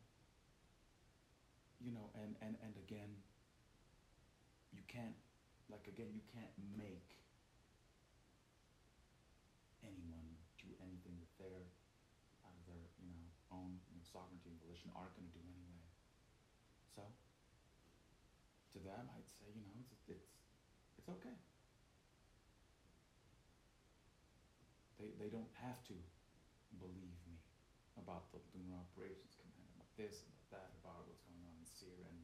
you 1.80 1.96
know, 1.96 2.12
and, 2.20 2.36
and, 2.44 2.60
and 2.60 2.76
again, 2.76 3.08
you 4.76 4.84
can't, 4.92 5.16
like 5.72 5.88
again, 5.88 6.12
you 6.12 6.24
can't 6.28 6.52
make 6.76 7.16
anyone 9.84 10.28
do 10.60 10.68
anything 10.84 11.16
that 11.20 11.32
they're 11.40 11.68
out 12.44 12.56
of 12.56 12.64
their, 12.68 12.84
you 13.00 13.08
know, 13.08 13.24
own 13.56 13.80
you 13.88 14.00
know, 14.00 14.73
and 14.84 14.92
aren't 14.96 15.14
going 15.16 15.28
to 15.28 15.36
do 15.36 15.44
anyway. 15.44 15.84
So, 16.96 17.04
to 18.76 18.78
them, 18.84 19.04
I'd 19.16 19.28
say, 19.28 19.50
you 19.52 19.64
know, 19.66 19.80
it's 19.92 20.04
it's 20.08 20.30
it's 21.00 21.10
okay. 21.10 21.36
They 25.00 25.12
they 25.20 25.30
don't 25.32 25.52
have 25.64 25.82
to 25.92 25.96
believe 26.80 27.18
me 27.28 27.38
about 27.98 28.32
the 28.34 28.40
lunar 28.58 28.78
operations 28.82 29.38
command, 29.38 29.70
about 29.78 29.92
this, 29.98 30.26
about 30.26 30.48
that, 30.52 30.70
about 30.82 31.06
what's 31.06 31.22
going 31.30 31.44
on 31.46 31.56
in 31.60 31.68
Syria, 31.68 32.08
and 32.10 32.22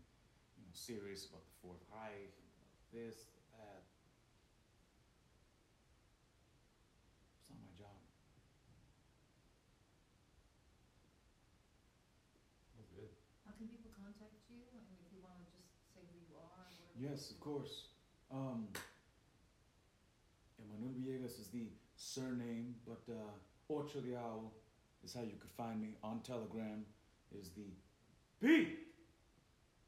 you 0.57 0.63
know, 0.65 0.73
serious 0.73 1.29
about 1.29 1.45
the 1.45 1.55
Fourth 1.61 1.83
Reich, 1.93 2.33
about 2.33 2.73
this, 2.93 3.29
that. 3.53 3.85
It's 7.37 7.49
not 7.53 7.61
my 7.61 7.73
job. 7.77 7.97
That's 12.75 12.89
good. 12.95 13.11
How 13.45 13.53
can 13.53 13.67
people 13.69 13.91
contact 13.93 14.41
you? 14.49 14.65
I 14.73 14.79
mean, 14.81 14.97
if 15.03 15.09
you 15.13 15.21
wanna 15.21 15.45
just 15.53 15.69
say 15.93 16.01
who 16.09 16.17
you 16.25 16.35
are, 16.39 16.65
whatever. 16.79 16.88
Yes, 16.99 17.31
of 17.31 17.39
course. 17.39 17.85
Um, 18.31 18.67
Emmanuel 20.59 20.93
Villegas 20.99 21.39
is 21.39 21.47
the 21.53 21.67
surname, 21.95 22.75
but 22.85 23.01
uh, 23.09 23.73
Ocho 23.73 24.01
the 24.01 24.17
Owl 24.17 24.51
is 25.03 25.13
how 25.13 25.21
you 25.21 25.38
could 25.39 25.51
find 25.57 25.81
me 25.81 25.95
on 26.03 26.19
Telegram. 26.19 26.83
Is 27.39 27.51
the 27.55 27.69
Be 28.41 28.75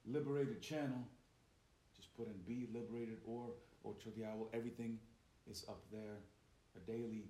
Liberated 0.05 0.61
channel. 0.61 1.07
Just 1.97 2.15
put 2.15 2.27
in 2.27 2.33
Be 2.47 2.67
Liberated 2.73 3.17
or 3.25 3.47
Ocho 3.83 4.11
the 4.15 4.25
Owl. 4.25 4.47
Everything 4.53 4.97
is 5.49 5.65
up 5.67 5.81
there. 5.91 6.19
A 6.77 6.91
daily 6.91 7.25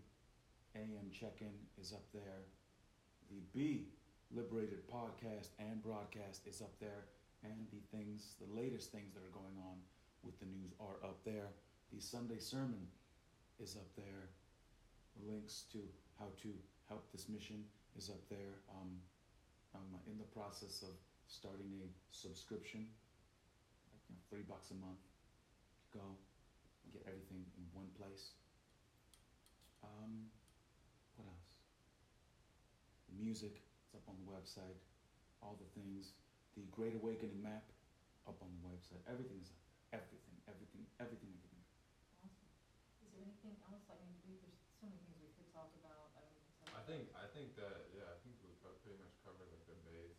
AM 0.76 1.10
check-in 1.12 1.54
is 1.82 1.92
up 1.94 2.04
there. 2.14 2.44
The 3.30 3.42
Be 3.58 3.88
Liberated 4.36 4.88
podcast 4.88 5.50
and 5.60 5.82
broadcast 5.82 6.42
is 6.46 6.62
up 6.62 6.74
there, 6.80 7.06
and 7.44 7.68
the 7.74 7.82
things, 7.96 8.36
the 8.40 8.50
latest 8.54 8.92
things 8.92 9.14
that 9.14 9.24
are 9.24 9.34
going 9.34 9.58
on 9.66 9.78
with 10.24 10.38
the 10.40 10.46
news 10.46 10.74
are 10.80 11.02
up 11.04 11.18
there. 11.26 11.50
The 11.94 12.02
Sunday 12.02 12.40
sermon 12.40 12.88
is 13.60 13.76
up 13.76 13.90
there. 13.96 14.30
The 15.18 15.32
links 15.32 15.66
to 15.74 15.80
how 16.20 16.30
to 16.44 16.50
help 16.88 17.12
this 17.12 17.28
mission 17.28 17.66
is 17.98 18.10
up 18.10 18.22
there. 18.30 18.62
Um, 18.70 19.02
I'm 19.74 19.88
in 20.08 20.18
the 20.18 20.30
process 20.36 20.84
of 20.84 20.94
starting 21.28 21.72
a 21.82 21.88
subscription, 22.12 22.88
like 23.92 24.04
you 24.10 24.16
know, 24.16 24.22
three 24.30 24.46
bucks 24.48 24.72
a 24.72 24.78
month. 24.80 25.02
Go 25.94 26.04
get 26.94 27.04
everything 27.08 27.44
in 27.58 27.64
one 27.72 27.88
place. 27.96 28.36
Um, 29.84 30.28
what 31.16 31.28
else? 31.28 31.48
The 33.10 33.18
music 33.24 33.64
is 33.88 33.96
up 33.96 34.04
on 34.08 34.16
the 34.20 34.28
website. 34.28 34.80
All 35.42 35.58
the 35.58 35.70
things. 35.80 36.14
The 36.56 36.64
Great 36.72 36.96
Awakening 37.00 37.40
map 37.42 37.64
up 38.28 38.38
on 38.44 38.52
the 38.60 38.62
website. 38.68 39.02
Everything 39.08 39.40
is 39.40 39.50
up. 39.52 39.62
Everything, 39.92 40.36
everything, 40.48 40.84
everything, 41.00 41.32
everything. 41.36 41.64
Awesome. 42.24 42.48
Is 43.04 43.12
there 43.12 43.24
anything 43.24 43.56
else, 43.68 43.84
I 43.92 43.96
mean, 44.00 44.16
we, 44.24 44.40
there's 44.40 44.56
so 44.80 44.88
many 44.88 45.04
things 45.04 45.20
we 45.20 45.32
could 45.36 45.52
talk 45.52 45.72
about, 45.80 46.16
I 46.16 46.24
mean, 46.24 46.36
we 46.40 46.44
could 46.48 46.58
talk 46.64 46.72
I 46.80 46.84
think, 46.88 47.12
I 47.12 47.28
think 47.28 47.56
that, 47.60 47.92
yeah, 47.92 48.08
I 48.08 48.16
think 48.24 48.40
we 48.40 48.56
pro- 48.64 48.76
pretty 48.80 48.96
much 49.00 49.12
covered 49.24 49.52
like 49.52 49.64
the 49.68 49.76
base 49.84 50.16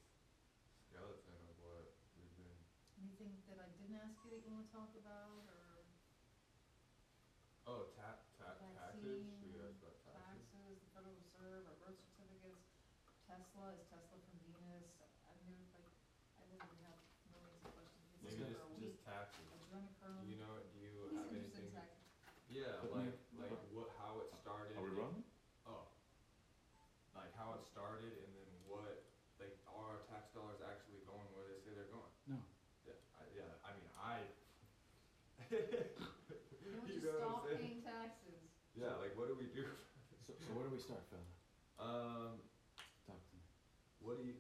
skeleton 0.89 1.41
of 1.49 1.57
what 1.61 1.89
we've 2.17 2.37
been, 2.37 2.57
Anything 3.01 3.41
that 3.49 3.57
I 3.59 3.69
didn't 3.81 3.97
ask 3.97 4.15
you 4.23 4.31
that 4.31 4.45
you 4.45 4.53
wanna 4.53 4.69
talk 4.69 4.93
about, 4.95 5.49
or 5.49 5.83
oh, 7.67 7.89
ta- 7.97 8.21
ta- 8.37 8.61
taxes, 8.77 9.25
we 9.41 9.57
asked 9.57 9.81
about 9.81 9.97
taxes. 10.05 10.45
taxes, 10.53 10.77
the 10.85 10.89
Federal 10.93 11.17
Reserve, 11.17 11.65
our 11.67 11.77
birth 11.81 11.97
certificates, 12.05 12.61
Tesla, 13.25 13.73
is 13.73 13.83
Tesla 13.89 14.21
from 14.21 14.37
Venus? 14.45 14.93
I 15.25 15.33
knew, 15.49 15.57
like, 15.73 15.89
I 16.37 16.43
literally 16.53 16.79
have 16.85 16.99
millions 17.33 17.63
of 17.65 17.73
questions. 17.73 18.05
It's 18.13 18.23
Maybe 18.23 18.37
been 18.45 18.53
just, 18.53 18.59
for 18.61 18.67
a 18.67 18.71
week. 18.77 18.93
just 18.93 19.03
taxes. 19.03 19.47
Adrenochrome. 19.57 20.02
Do 20.21 20.27
you 20.29 20.37
know, 20.37 20.53
do 20.73 20.77
you 20.83 20.93
Who's 21.09 21.17
have 21.17 21.31
interested 21.33 21.65
in 21.65 21.73
anything? 21.73 21.77
taxes? 21.77 22.05
Yeah, 22.53 22.85
But 22.85 22.91
like, 22.93 23.09
Nick, 23.09 23.17
like 23.41 23.51
what- 23.53 23.73
what, 23.73 23.89
how 23.97 24.13
it 24.21 24.29
started. 24.45 24.77
Are 24.77 24.85
we 24.85 24.93
and- 25.01 25.25
Oh. 25.65 25.89
Like 27.17 27.33
how 27.39 27.55
it 27.57 27.65
started 27.73 28.13
and 28.13 28.33
then 28.37 28.51
what, 28.69 29.05
like, 29.41 29.57
are 29.69 29.97
our 29.97 30.01
tax 30.13 30.29
dollars 30.37 30.61
actually 30.61 31.01
going 31.09 31.25
where 31.33 31.49
they 31.49 31.59
say 31.65 31.73
they're 31.73 31.89
going? 31.93 32.13
No. 32.29 32.37
Yeah, 32.85 32.99
I, 33.17 33.23
yeah, 33.33 33.53
I 33.65 33.71
mean, 33.77 33.89
I. 33.97 34.17
You 36.63 36.71
don't 36.79 36.87
You 36.89 37.03
just 37.03 37.05
know 37.05 37.19
what 37.19 37.27
I'm 37.27 37.35
stop 37.35 37.45
saying? 37.51 37.59
paying 37.61 37.83
taxes. 37.83 38.41
Yeah, 38.79 38.95
like 39.03 39.13
what 39.19 39.27
do 39.29 39.35
we 39.37 39.51
do? 39.51 39.67
So, 40.25 40.33
so 40.39 40.49
where 40.57 40.65
do 40.71 40.73
we 40.73 40.79
start, 40.81 41.03
fella? 41.11 41.27
Um, 41.83 42.33
Talk 43.05 43.19
to 43.19 43.33
me. 43.35 43.43
what 44.01 44.15
do 44.17 44.23
you, 44.25 44.39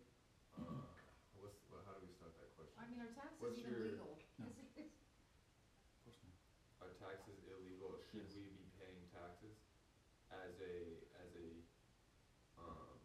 uh, 0.56 0.87
what's, 1.42 1.58
what, 1.68 1.82
how 1.85 1.98
do 1.98 2.06
we 2.06 2.14
start 2.14 2.30
that 2.38 2.54
question? 2.56 2.78
I 2.78 2.87
mean, 2.88 3.02
are 3.02 3.11
taxes 3.12 3.42
What's 3.42 3.58
even 3.58 3.74
your- 3.74 3.85
legal? 3.98 4.14
No. 4.38 4.46
Is 4.48 4.56
it- 4.62 4.72
it's- 4.87 5.02
Of 5.98 6.06
course 6.06 6.22
not. 6.24 6.38
Are 6.87 6.94
taxes 7.02 7.42
illegal? 7.50 7.98
Should 8.14 8.30
Yes. 8.30 8.38
we 8.38 8.46
be 8.54 8.70
paying 8.78 9.02
taxes 9.12 9.58
as 10.30 10.54
a, 10.62 10.76
as 11.18 11.30
a, 11.37 11.48
um, 12.62 12.96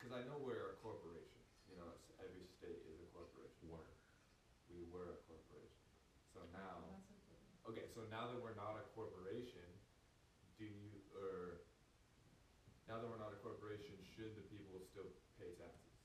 cause 0.00 0.14
I 0.14 0.22
know 0.30 0.38
we're 0.40 0.72
a 0.72 0.76
corporation, 0.80 1.42
you 1.68 1.74
know, 1.76 1.90
it's, 1.98 2.08
every 2.22 2.46
state 2.48 2.86
is 2.88 3.02
a 3.02 3.10
corporation. 3.12 3.66
Were. 3.68 3.90
We 4.72 4.86
were 4.88 5.18
a 5.18 5.20
corporation. 5.28 5.90
So 6.30 6.46
now. 6.54 6.78
well, 6.86 7.02
that's 7.10 7.26
okay. 7.26 7.82
Okay, 7.82 7.86
so 7.90 8.06
now 8.06 8.30
that 8.30 8.38
we're 8.38 8.54
not 8.54 8.78
a 8.78 8.86
corporation, 8.94 9.66
do 10.58 10.64
you, 10.64 11.02
or, 11.18 11.58
now 12.86 13.02
that 13.02 13.06
we're 13.10 13.18
not 13.20 13.34
a 13.34 13.40
corporation, 13.42 13.98
should 14.14 14.34
the 14.38 14.46
people 14.46 14.78
still 14.94 15.10
pay 15.42 15.50
taxes? 15.58 15.98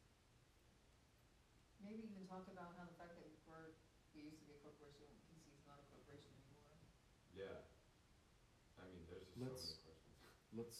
Maybe 1.85 2.09
even 2.09 2.25
talk 2.25 2.49
about 2.49 2.73
how 2.75 2.89
the 2.89 2.97
fact 2.97 3.13
that 3.21 3.29
we're, 3.45 3.77
we 4.17 4.25
used 4.25 4.41
to 4.41 4.45
be 4.49 4.57
a 4.57 4.61
corporation, 4.65 5.05
PC 5.29 5.53
is 5.53 5.61
not 5.69 5.77
a 5.81 5.85
corporation 5.93 6.33
anymore. 6.33 6.81
Yeah. 7.37 7.61
I 8.81 8.89
mean, 8.89 9.05
there's 9.05 9.29
just 9.29 9.37
so 9.37 9.45
Let's- 9.45 9.69
many 9.69 9.85
questions. 9.85 10.17
Let's, 10.57 10.77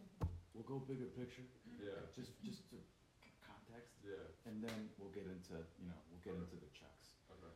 we'll 0.56 0.64
go 0.68 0.80
bigger 0.80 1.10
picture, 1.12 1.44
Yeah, 1.76 2.00
just, 2.16 2.32
just 2.40 2.64
to 2.72 2.78
c- 3.20 3.34
context, 3.44 4.00
yeah, 4.06 4.24
and 4.48 4.62
then 4.64 4.88
we'll 4.96 5.12
get 5.12 5.26
into, 5.28 5.58
you 5.82 5.86
know, 5.92 5.98
we'll 6.08 6.22
get 6.24 6.32
Okay. 6.38 6.48
into 6.48 6.56
the 6.56 6.70
checks. 6.72 7.18
okay. 7.30 7.52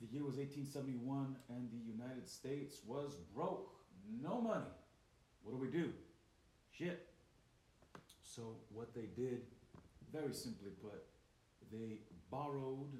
The 0.00 0.08
year 0.10 0.24
was 0.24 0.38
eighteen 0.40 0.64
seventy-one, 0.64 1.36
and 1.52 1.68
the 1.70 1.82
United 1.84 2.24
States 2.28 2.80
was 2.86 3.14
broke, 3.36 3.68
no 4.08 4.40
money. 4.40 4.72
What 5.44 5.52
do 5.52 5.58
we 5.60 5.68
do? 5.68 5.92
Shit. 6.72 7.06
So 8.22 8.56
what 8.72 8.94
they 8.94 9.08
did, 9.14 9.42
very 10.10 10.32
simply 10.32 10.70
put, 10.80 11.04
they 11.72 12.00
borrowed 12.30 12.92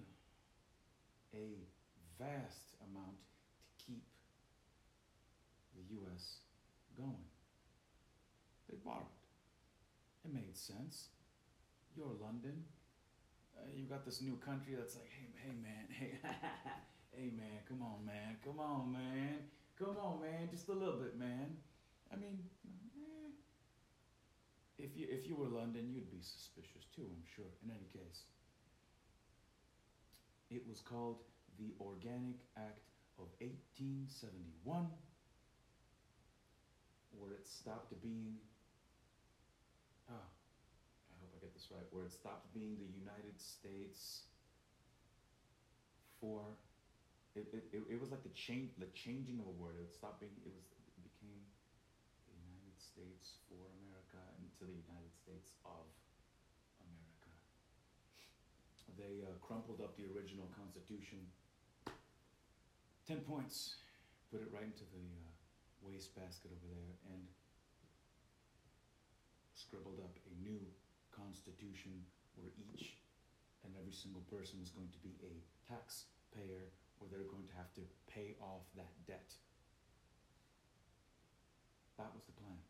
a 1.34 1.66
vast 2.18 2.74
amount 2.90 3.16
to 3.78 3.84
keep 3.84 4.04
the 5.74 5.82
U.S. 5.94 6.38
going. 6.96 7.24
They 8.68 8.76
borrowed. 8.84 9.06
It 10.24 10.32
made 10.34 10.56
sense. 10.56 11.08
You're 11.96 12.12
London. 12.20 12.64
Uh, 13.56 13.66
you 13.74 13.84
got 13.86 14.04
this 14.04 14.22
new 14.22 14.36
country 14.36 14.74
that's 14.76 14.94
like, 14.94 15.08
hey, 15.10 15.28
hey, 15.36 15.54
man, 15.60 15.84
hey, 15.90 16.18
hey, 17.12 17.30
man, 17.36 17.60
come 17.68 17.82
on, 17.82 18.04
man, 18.06 18.36
come 18.44 18.58
on, 18.60 18.92
man, 18.92 19.38
come 19.78 19.96
on, 20.00 20.20
man, 20.22 20.48
just 20.50 20.68
a 20.68 20.72
little 20.72 20.96
bit, 20.96 21.18
man. 21.18 21.56
I 22.12 22.16
mean, 22.16 22.38
eh, 22.96 23.30
If 24.78 24.96
you 24.96 25.06
if 25.10 25.26
you 25.28 25.36
were 25.36 25.48
London, 25.48 25.90
you'd 25.92 26.10
be 26.10 26.22
suspicious 26.22 26.86
too, 26.94 27.04
I'm 27.04 27.24
sure. 27.36 27.50
In 27.64 27.70
any 27.70 27.88
case, 27.92 28.24
it 30.50 30.66
was 30.66 30.80
called 30.80 31.22
the 31.58 31.72
Organic 31.80 32.36
Act 32.56 32.90
of 33.18 33.28
1871, 33.40 34.86
where 37.12 37.32
it 37.32 37.46
stopped 37.46 37.92
being. 38.02 38.36
Ah, 40.08 40.26
I 41.10 41.14
hope 41.20 41.30
I 41.36 41.38
get 41.40 41.54
this 41.54 41.68
right. 41.70 41.86
Where 41.90 42.04
it 42.04 42.12
stopped 42.12 42.52
being 42.52 42.76
the 42.78 42.86
United 42.86 43.38
States 43.38 44.22
for. 46.20 46.56
It, 47.36 47.46
it, 47.52 47.64
it, 47.72 47.82
it 47.94 48.00
was 48.00 48.10
like 48.10 48.24
the 48.24 48.34
change 48.34 48.70
the 48.78 48.86
changing 48.94 49.38
of 49.38 49.46
a 49.46 49.50
word. 49.54 49.76
It 49.80 49.92
stopped 49.92 50.20
being. 50.20 50.34
It 50.44 50.52
was 50.52 50.66
it 50.74 51.02
became 51.02 51.46
the 52.26 52.34
United 52.34 52.78
States 52.80 53.38
for 53.48 53.70
America 53.78 54.20
into 54.42 54.66
the 54.66 54.74
United 54.74 55.14
States 55.14 55.52
of 55.64 55.86
America. 56.82 57.30
They 59.00 59.24
uh, 59.24 59.32
crumpled 59.40 59.80
up 59.80 59.96
the 59.96 60.04
original 60.12 60.44
Constitution. 60.52 61.24
Ten 63.08 63.24
points, 63.24 63.80
put 64.28 64.44
it 64.44 64.52
right 64.52 64.68
into 64.68 64.84
the 64.92 65.00
uh, 65.00 65.24
wastebasket 65.80 66.52
over 66.52 66.68
there, 66.68 66.92
and 67.08 67.24
scribbled 69.56 70.04
up 70.04 70.12
a 70.28 70.34
new 70.44 70.60
Constitution 71.16 72.04
where 72.36 72.52
each 72.60 73.00
and 73.64 73.72
every 73.80 73.96
single 73.96 74.20
person 74.28 74.60
is 74.60 74.68
going 74.68 74.92
to 74.92 75.00
be 75.00 75.16
a 75.24 75.32
taxpayer, 75.64 76.68
where 77.00 77.08
they're 77.08 77.24
going 77.32 77.48
to 77.48 77.56
have 77.56 77.72
to 77.80 77.84
pay 78.04 78.36
off 78.44 78.68
that 78.76 78.92
debt. 79.08 79.32
That 81.96 82.12
was 82.12 82.24
the 82.28 82.36
plan. 82.36 82.60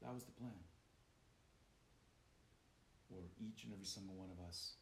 That 0.00 0.16
was 0.16 0.24
the 0.24 0.36
plan. 0.36 0.56
Where 3.12 3.28
each 3.36 3.64
and 3.64 3.72
every 3.72 3.84
single 3.84 4.16
one 4.16 4.32
of 4.32 4.40
us, 4.48 4.80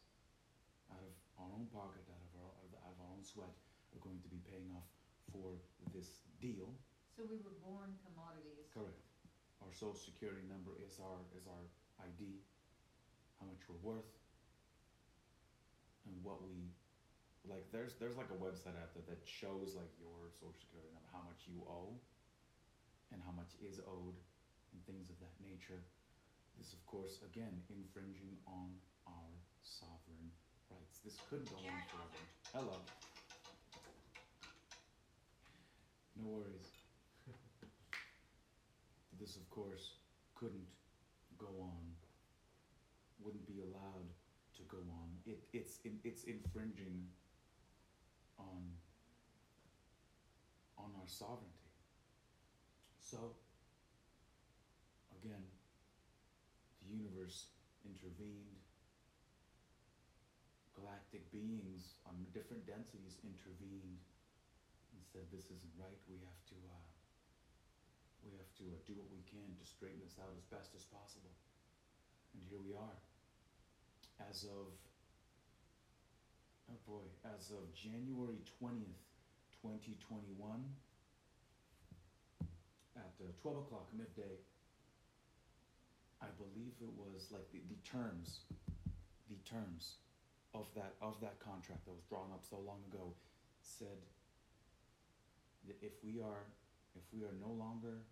out 0.93 1.01
of 1.01 1.13
our 1.41 1.49
own 1.49 1.65
pocket, 1.73 2.05
out 2.05 2.21
of 2.21 2.33
our, 2.37 2.51
out 2.85 2.93
of, 2.93 2.97
our 3.01 3.09
own 3.09 3.25
sweat, 3.25 3.49
we 3.89 3.97
are 3.97 4.05
going 4.05 4.21
to 4.21 4.29
be 4.29 4.41
paying 4.45 4.69
off 4.77 4.85
for 5.33 5.57
this 5.89 6.21
deal. 6.37 6.69
So 7.17 7.25
we 7.25 7.41
were 7.41 7.57
born 7.65 7.97
commodities. 8.05 8.69
Correct. 8.69 9.01
Our 9.65 9.73
social 9.73 9.97
security 9.97 10.45
number 10.45 10.77
is 10.85 11.01
our, 11.01 11.25
is 11.33 11.49
our 11.49 11.65
ID, 12.05 12.41
how 13.41 13.49
much 13.49 13.61
we're 13.65 13.81
worth, 13.81 14.11
and 16.05 16.13
what 16.21 16.43
we, 16.43 16.67
like, 17.47 17.63
there's, 17.71 17.95
there's 17.97 18.19
like 18.19 18.29
a 18.29 18.39
website 18.39 18.75
out 18.75 18.91
there 18.93 19.07
that 19.07 19.23
shows 19.23 19.73
like 19.73 19.89
your 19.97 20.29
social 20.35 20.57
security 20.59 20.91
number, 20.91 21.09
how 21.15 21.23
much 21.23 21.47
you 21.47 21.63
owe, 21.63 21.95
and 23.15 23.23
how 23.23 23.31
much 23.31 23.55
is 23.63 23.79
owed, 23.87 24.17
and 24.75 24.79
things 24.83 25.07
of 25.07 25.17
that 25.23 25.33
nature. 25.39 25.79
This, 26.59 26.73
of 26.75 26.83
course, 26.85 27.23
again, 27.23 27.61
infringing 27.71 28.35
on 28.45 28.73
our 29.07 29.31
sovereign 29.63 30.33
rights. 30.73 30.99
This 31.03 31.17
could 31.29 31.45
go 31.49 31.55
on 31.57 31.79
forever. 31.89 32.21
Hello. 32.53 32.77
No 36.17 36.29
worries. 36.29 36.69
This, 39.19 39.35
of 39.37 39.49
course, 39.49 39.93
couldn't 40.35 40.67
go 41.37 41.47
on, 41.61 41.79
wouldn't 43.23 43.45
be 43.47 43.61
allowed 43.61 44.09
to 44.57 44.63
go 44.67 44.79
on. 44.79 45.07
It, 45.25 45.39
it's, 45.53 45.79
in- 45.85 45.99
it's 46.03 46.23
infringing 46.23 47.05
on, 48.37 48.63
on 50.77 50.91
our 50.99 51.07
sovereignty. 51.07 51.69
So, 52.99 53.35
again, 55.23 55.43
the 56.81 56.97
universe 56.97 57.45
intervened. 57.85 58.62
Galactic 61.13 61.29
beings 61.29 61.93
on 62.09 62.25
different 62.33 62.65
densities 62.65 63.21
intervened 63.21 64.01
and 64.97 65.01
said, 65.13 65.21
"This 65.29 65.45
isn't 65.45 65.75
right. 65.77 66.01
We 66.09 66.17
have 66.17 66.41
to, 66.49 66.57
uh, 66.73 66.89
we 68.25 68.33
have 68.33 68.49
to 68.57 68.65
uh, 68.65 68.81
do 68.89 68.97
what 68.97 69.05
we 69.13 69.21
can 69.29 69.45
to 69.45 69.61
straighten 69.61 70.01
this 70.01 70.17
out 70.17 70.33
as 70.33 70.41
best 70.49 70.73
as 70.73 70.81
possible." 70.89 71.29
And 72.33 72.41
here 72.49 72.57
we 72.65 72.73
are. 72.73 72.97
As 74.25 74.41
of, 74.49 74.73
oh 76.73 76.81
boy, 76.89 77.05
as 77.37 77.53
of 77.53 77.61
January 77.77 78.41
twentieth, 78.57 79.05
twenty 79.61 80.01
twenty-one, 80.09 80.65
at 82.97 83.13
uh, 83.21 83.29
twelve 83.37 83.69
o'clock 83.69 83.85
midday, 83.93 84.41
I 86.25 86.33
believe 86.41 86.73
it 86.81 86.93
was 86.97 87.29
like 87.29 87.45
the, 87.53 87.61
the 87.69 87.77
terms, 87.85 88.49
the 89.29 89.37
terms 89.45 90.01
of 90.53 90.67
that, 90.75 90.93
of 91.01 91.19
that 91.21 91.39
contract 91.39 91.85
that 91.85 91.91
was 91.91 92.05
drawn 92.09 92.29
up 92.33 92.45
so 92.45 92.57
long 92.61 92.79
ago 92.91 93.13
said 93.61 94.01
that 95.67 95.77
if 95.81 95.93
we 96.03 96.21
are, 96.21 96.45
if 96.95 97.03
we 97.13 97.23
are 97.23 97.33
no 97.41 97.49
longer, 97.49 98.05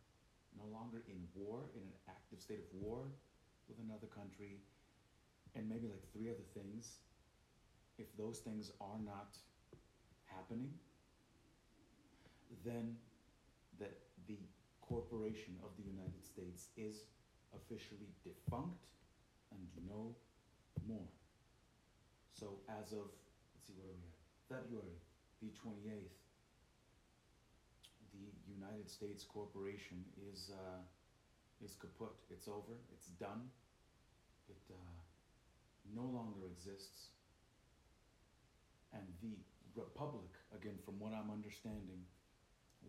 no 0.57 0.65
longer 0.73 1.03
in 1.07 1.21
war, 1.35 1.69
in 1.75 1.81
an 1.81 1.95
active 2.09 2.41
state 2.41 2.59
of 2.59 2.71
war 2.73 3.11
with 3.69 3.77
another 3.85 4.07
country, 4.07 4.57
and 5.55 5.67
maybe 5.69 5.87
like 5.87 6.01
three 6.13 6.29
other 6.29 6.47
things, 6.53 6.99
if 7.97 8.07
those 8.17 8.39
things 8.39 8.71
are 8.81 8.99
not 9.03 9.37
happening, 10.25 10.71
then 12.65 12.95
that 13.79 13.97
the 14.27 14.37
corporation 14.81 15.55
of 15.63 15.69
the 15.77 15.83
United 15.83 16.23
States 16.25 16.67
is 16.75 17.03
officially 17.53 18.09
defunct 18.23 18.87
and 19.51 19.67
no 19.87 20.15
more. 20.87 21.20
So 22.41 22.57
as 22.73 22.89
of, 22.97 23.05
let's 23.53 23.69
see, 23.69 23.77
what 23.77 23.85
are 23.85 23.93
we 23.93 24.01
at? 24.01 24.17
February 24.49 24.97
the 25.45 25.53
twenty-eighth, 25.53 26.17
the 28.17 28.25
United 28.49 28.89
States 28.89 29.21
Corporation 29.21 30.01
is, 30.25 30.49
uh, 30.49 30.81
is 31.61 31.77
kaput. 31.77 32.17
It's 32.33 32.49
over. 32.49 32.81
It's 32.97 33.13
done. 33.21 33.45
It, 34.49 34.57
uh, 34.73 34.97
no 35.93 36.01
longer 36.01 36.49
exists. 36.49 37.13
And 38.93 39.05
the 39.21 39.37
Republic, 39.77 40.33
again, 40.49 40.81
from 40.81 40.97
what 40.97 41.13
I'm 41.13 41.29
understanding, 41.29 42.01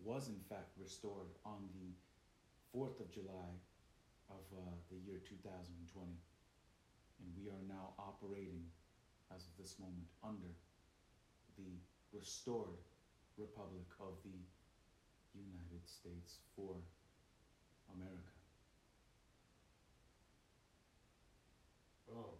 was 0.01 0.29
in 0.33 0.41
fact 0.49 0.73
restored 0.81 1.29
on 1.45 1.69
the 1.77 1.93
fourth 2.73 2.97
of 2.99 3.13
July 3.13 3.53
of, 4.33 4.41
uh, 4.49 4.73
the 4.89 4.97
year 5.05 5.21
two 5.21 5.37
thousand 5.45 5.77
and 5.77 5.89
twenty. 5.93 6.17
And 7.21 7.29
we 7.37 7.53
are 7.53 7.63
now 7.69 7.93
operating 8.01 8.65
as 9.35 9.45
of 9.45 9.53
this 9.57 9.79
moment 9.79 10.07
under 10.23 10.51
the 11.57 11.69
restored 12.13 12.77
Republic 13.37 13.85
of 13.99 14.13
the 14.23 14.37
United 15.33 15.81
States 15.89 16.37
for 16.55 16.75
America. 17.93 18.33
Oh. 22.13 22.37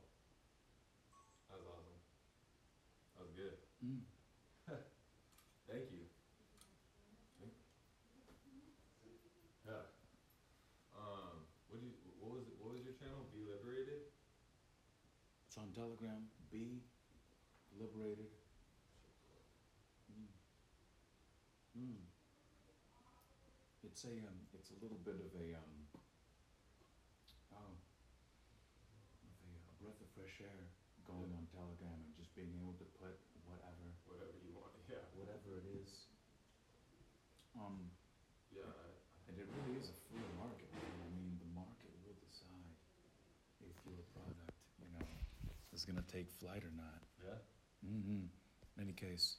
That 1.49 1.57
was 1.57 1.65
awesome. 1.65 2.01
That 3.17 3.21
was 3.25 3.33
good. 3.33 3.57
Mm. 3.81 4.01
Thank 5.69 5.89
you. 5.89 6.05
Yeah. 9.65 9.89
Um, 10.93 11.47
what 11.69 11.79
do 11.81 11.87
you, 11.87 11.93
what 12.21 12.37
was, 12.37 12.45
it- 12.45 12.57
what 12.61 12.73
was 12.77 12.83
your 12.85 12.93
channel? 12.93 13.25
Be 13.33 13.41
Liberated? 13.49 14.05
It's 15.47 15.57
on 15.57 15.71
Telegram. 15.73 16.27
Be 16.53 16.85
liberated. 17.81 18.29
Mm. 20.13 20.29
Mm. 21.73 21.97
It's 23.81 24.05
a 24.05 24.13
um, 24.21 24.37
it's 24.53 24.69
a 24.69 24.77
little 24.77 25.01
bit 25.01 25.17
of 25.17 25.33
a 25.33 25.57
um, 25.57 25.73
oh, 27.57 27.73
of 27.73 29.33
a, 29.49 29.49
uh 29.49 29.73
breath 29.81 29.97
of 29.97 30.13
fresh 30.13 30.45
air 30.45 30.69
going 31.09 31.33
on 31.33 31.49
Telegram 31.49 31.97
and 32.05 32.13
just 32.21 32.29
being 32.37 32.53
able 32.61 32.77
to 32.77 32.85
put 33.01 33.17
whatever 33.49 33.89
Whatever 34.05 34.37
you 34.45 34.53
want, 34.53 34.77
yeah. 34.85 35.01
whatever 35.17 35.57
it 35.57 35.65
is. 35.81 36.05
Um, 37.57 37.89
Yeah, 38.53 38.69
I, 38.69 38.93
and 39.25 39.41
it 39.41 39.49
really 39.57 39.81
is 39.81 39.89
a 39.89 39.97
free 40.05 40.21
market. 40.37 40.69
man. 40.69 41.01
I 41.01 41.09
mean, 41.17 41.33
the 41.41 41.49
market 41.57 41.97
will 42.05 42.13
decide 42.21 42.77
if 43.65 43.73
your 43.89 44.05
is 45.83 45.85
gonna 45.85 46.05
take 46.07 46.31
flight 46.31 46.63
or 46.63 46.71
not. 46.75 47.03
yeah. 47.19 47.35
Mm-hmm. 47.85 48.23
In 48.77 48.81
any 48.81 48.93
case, 48.93 49.35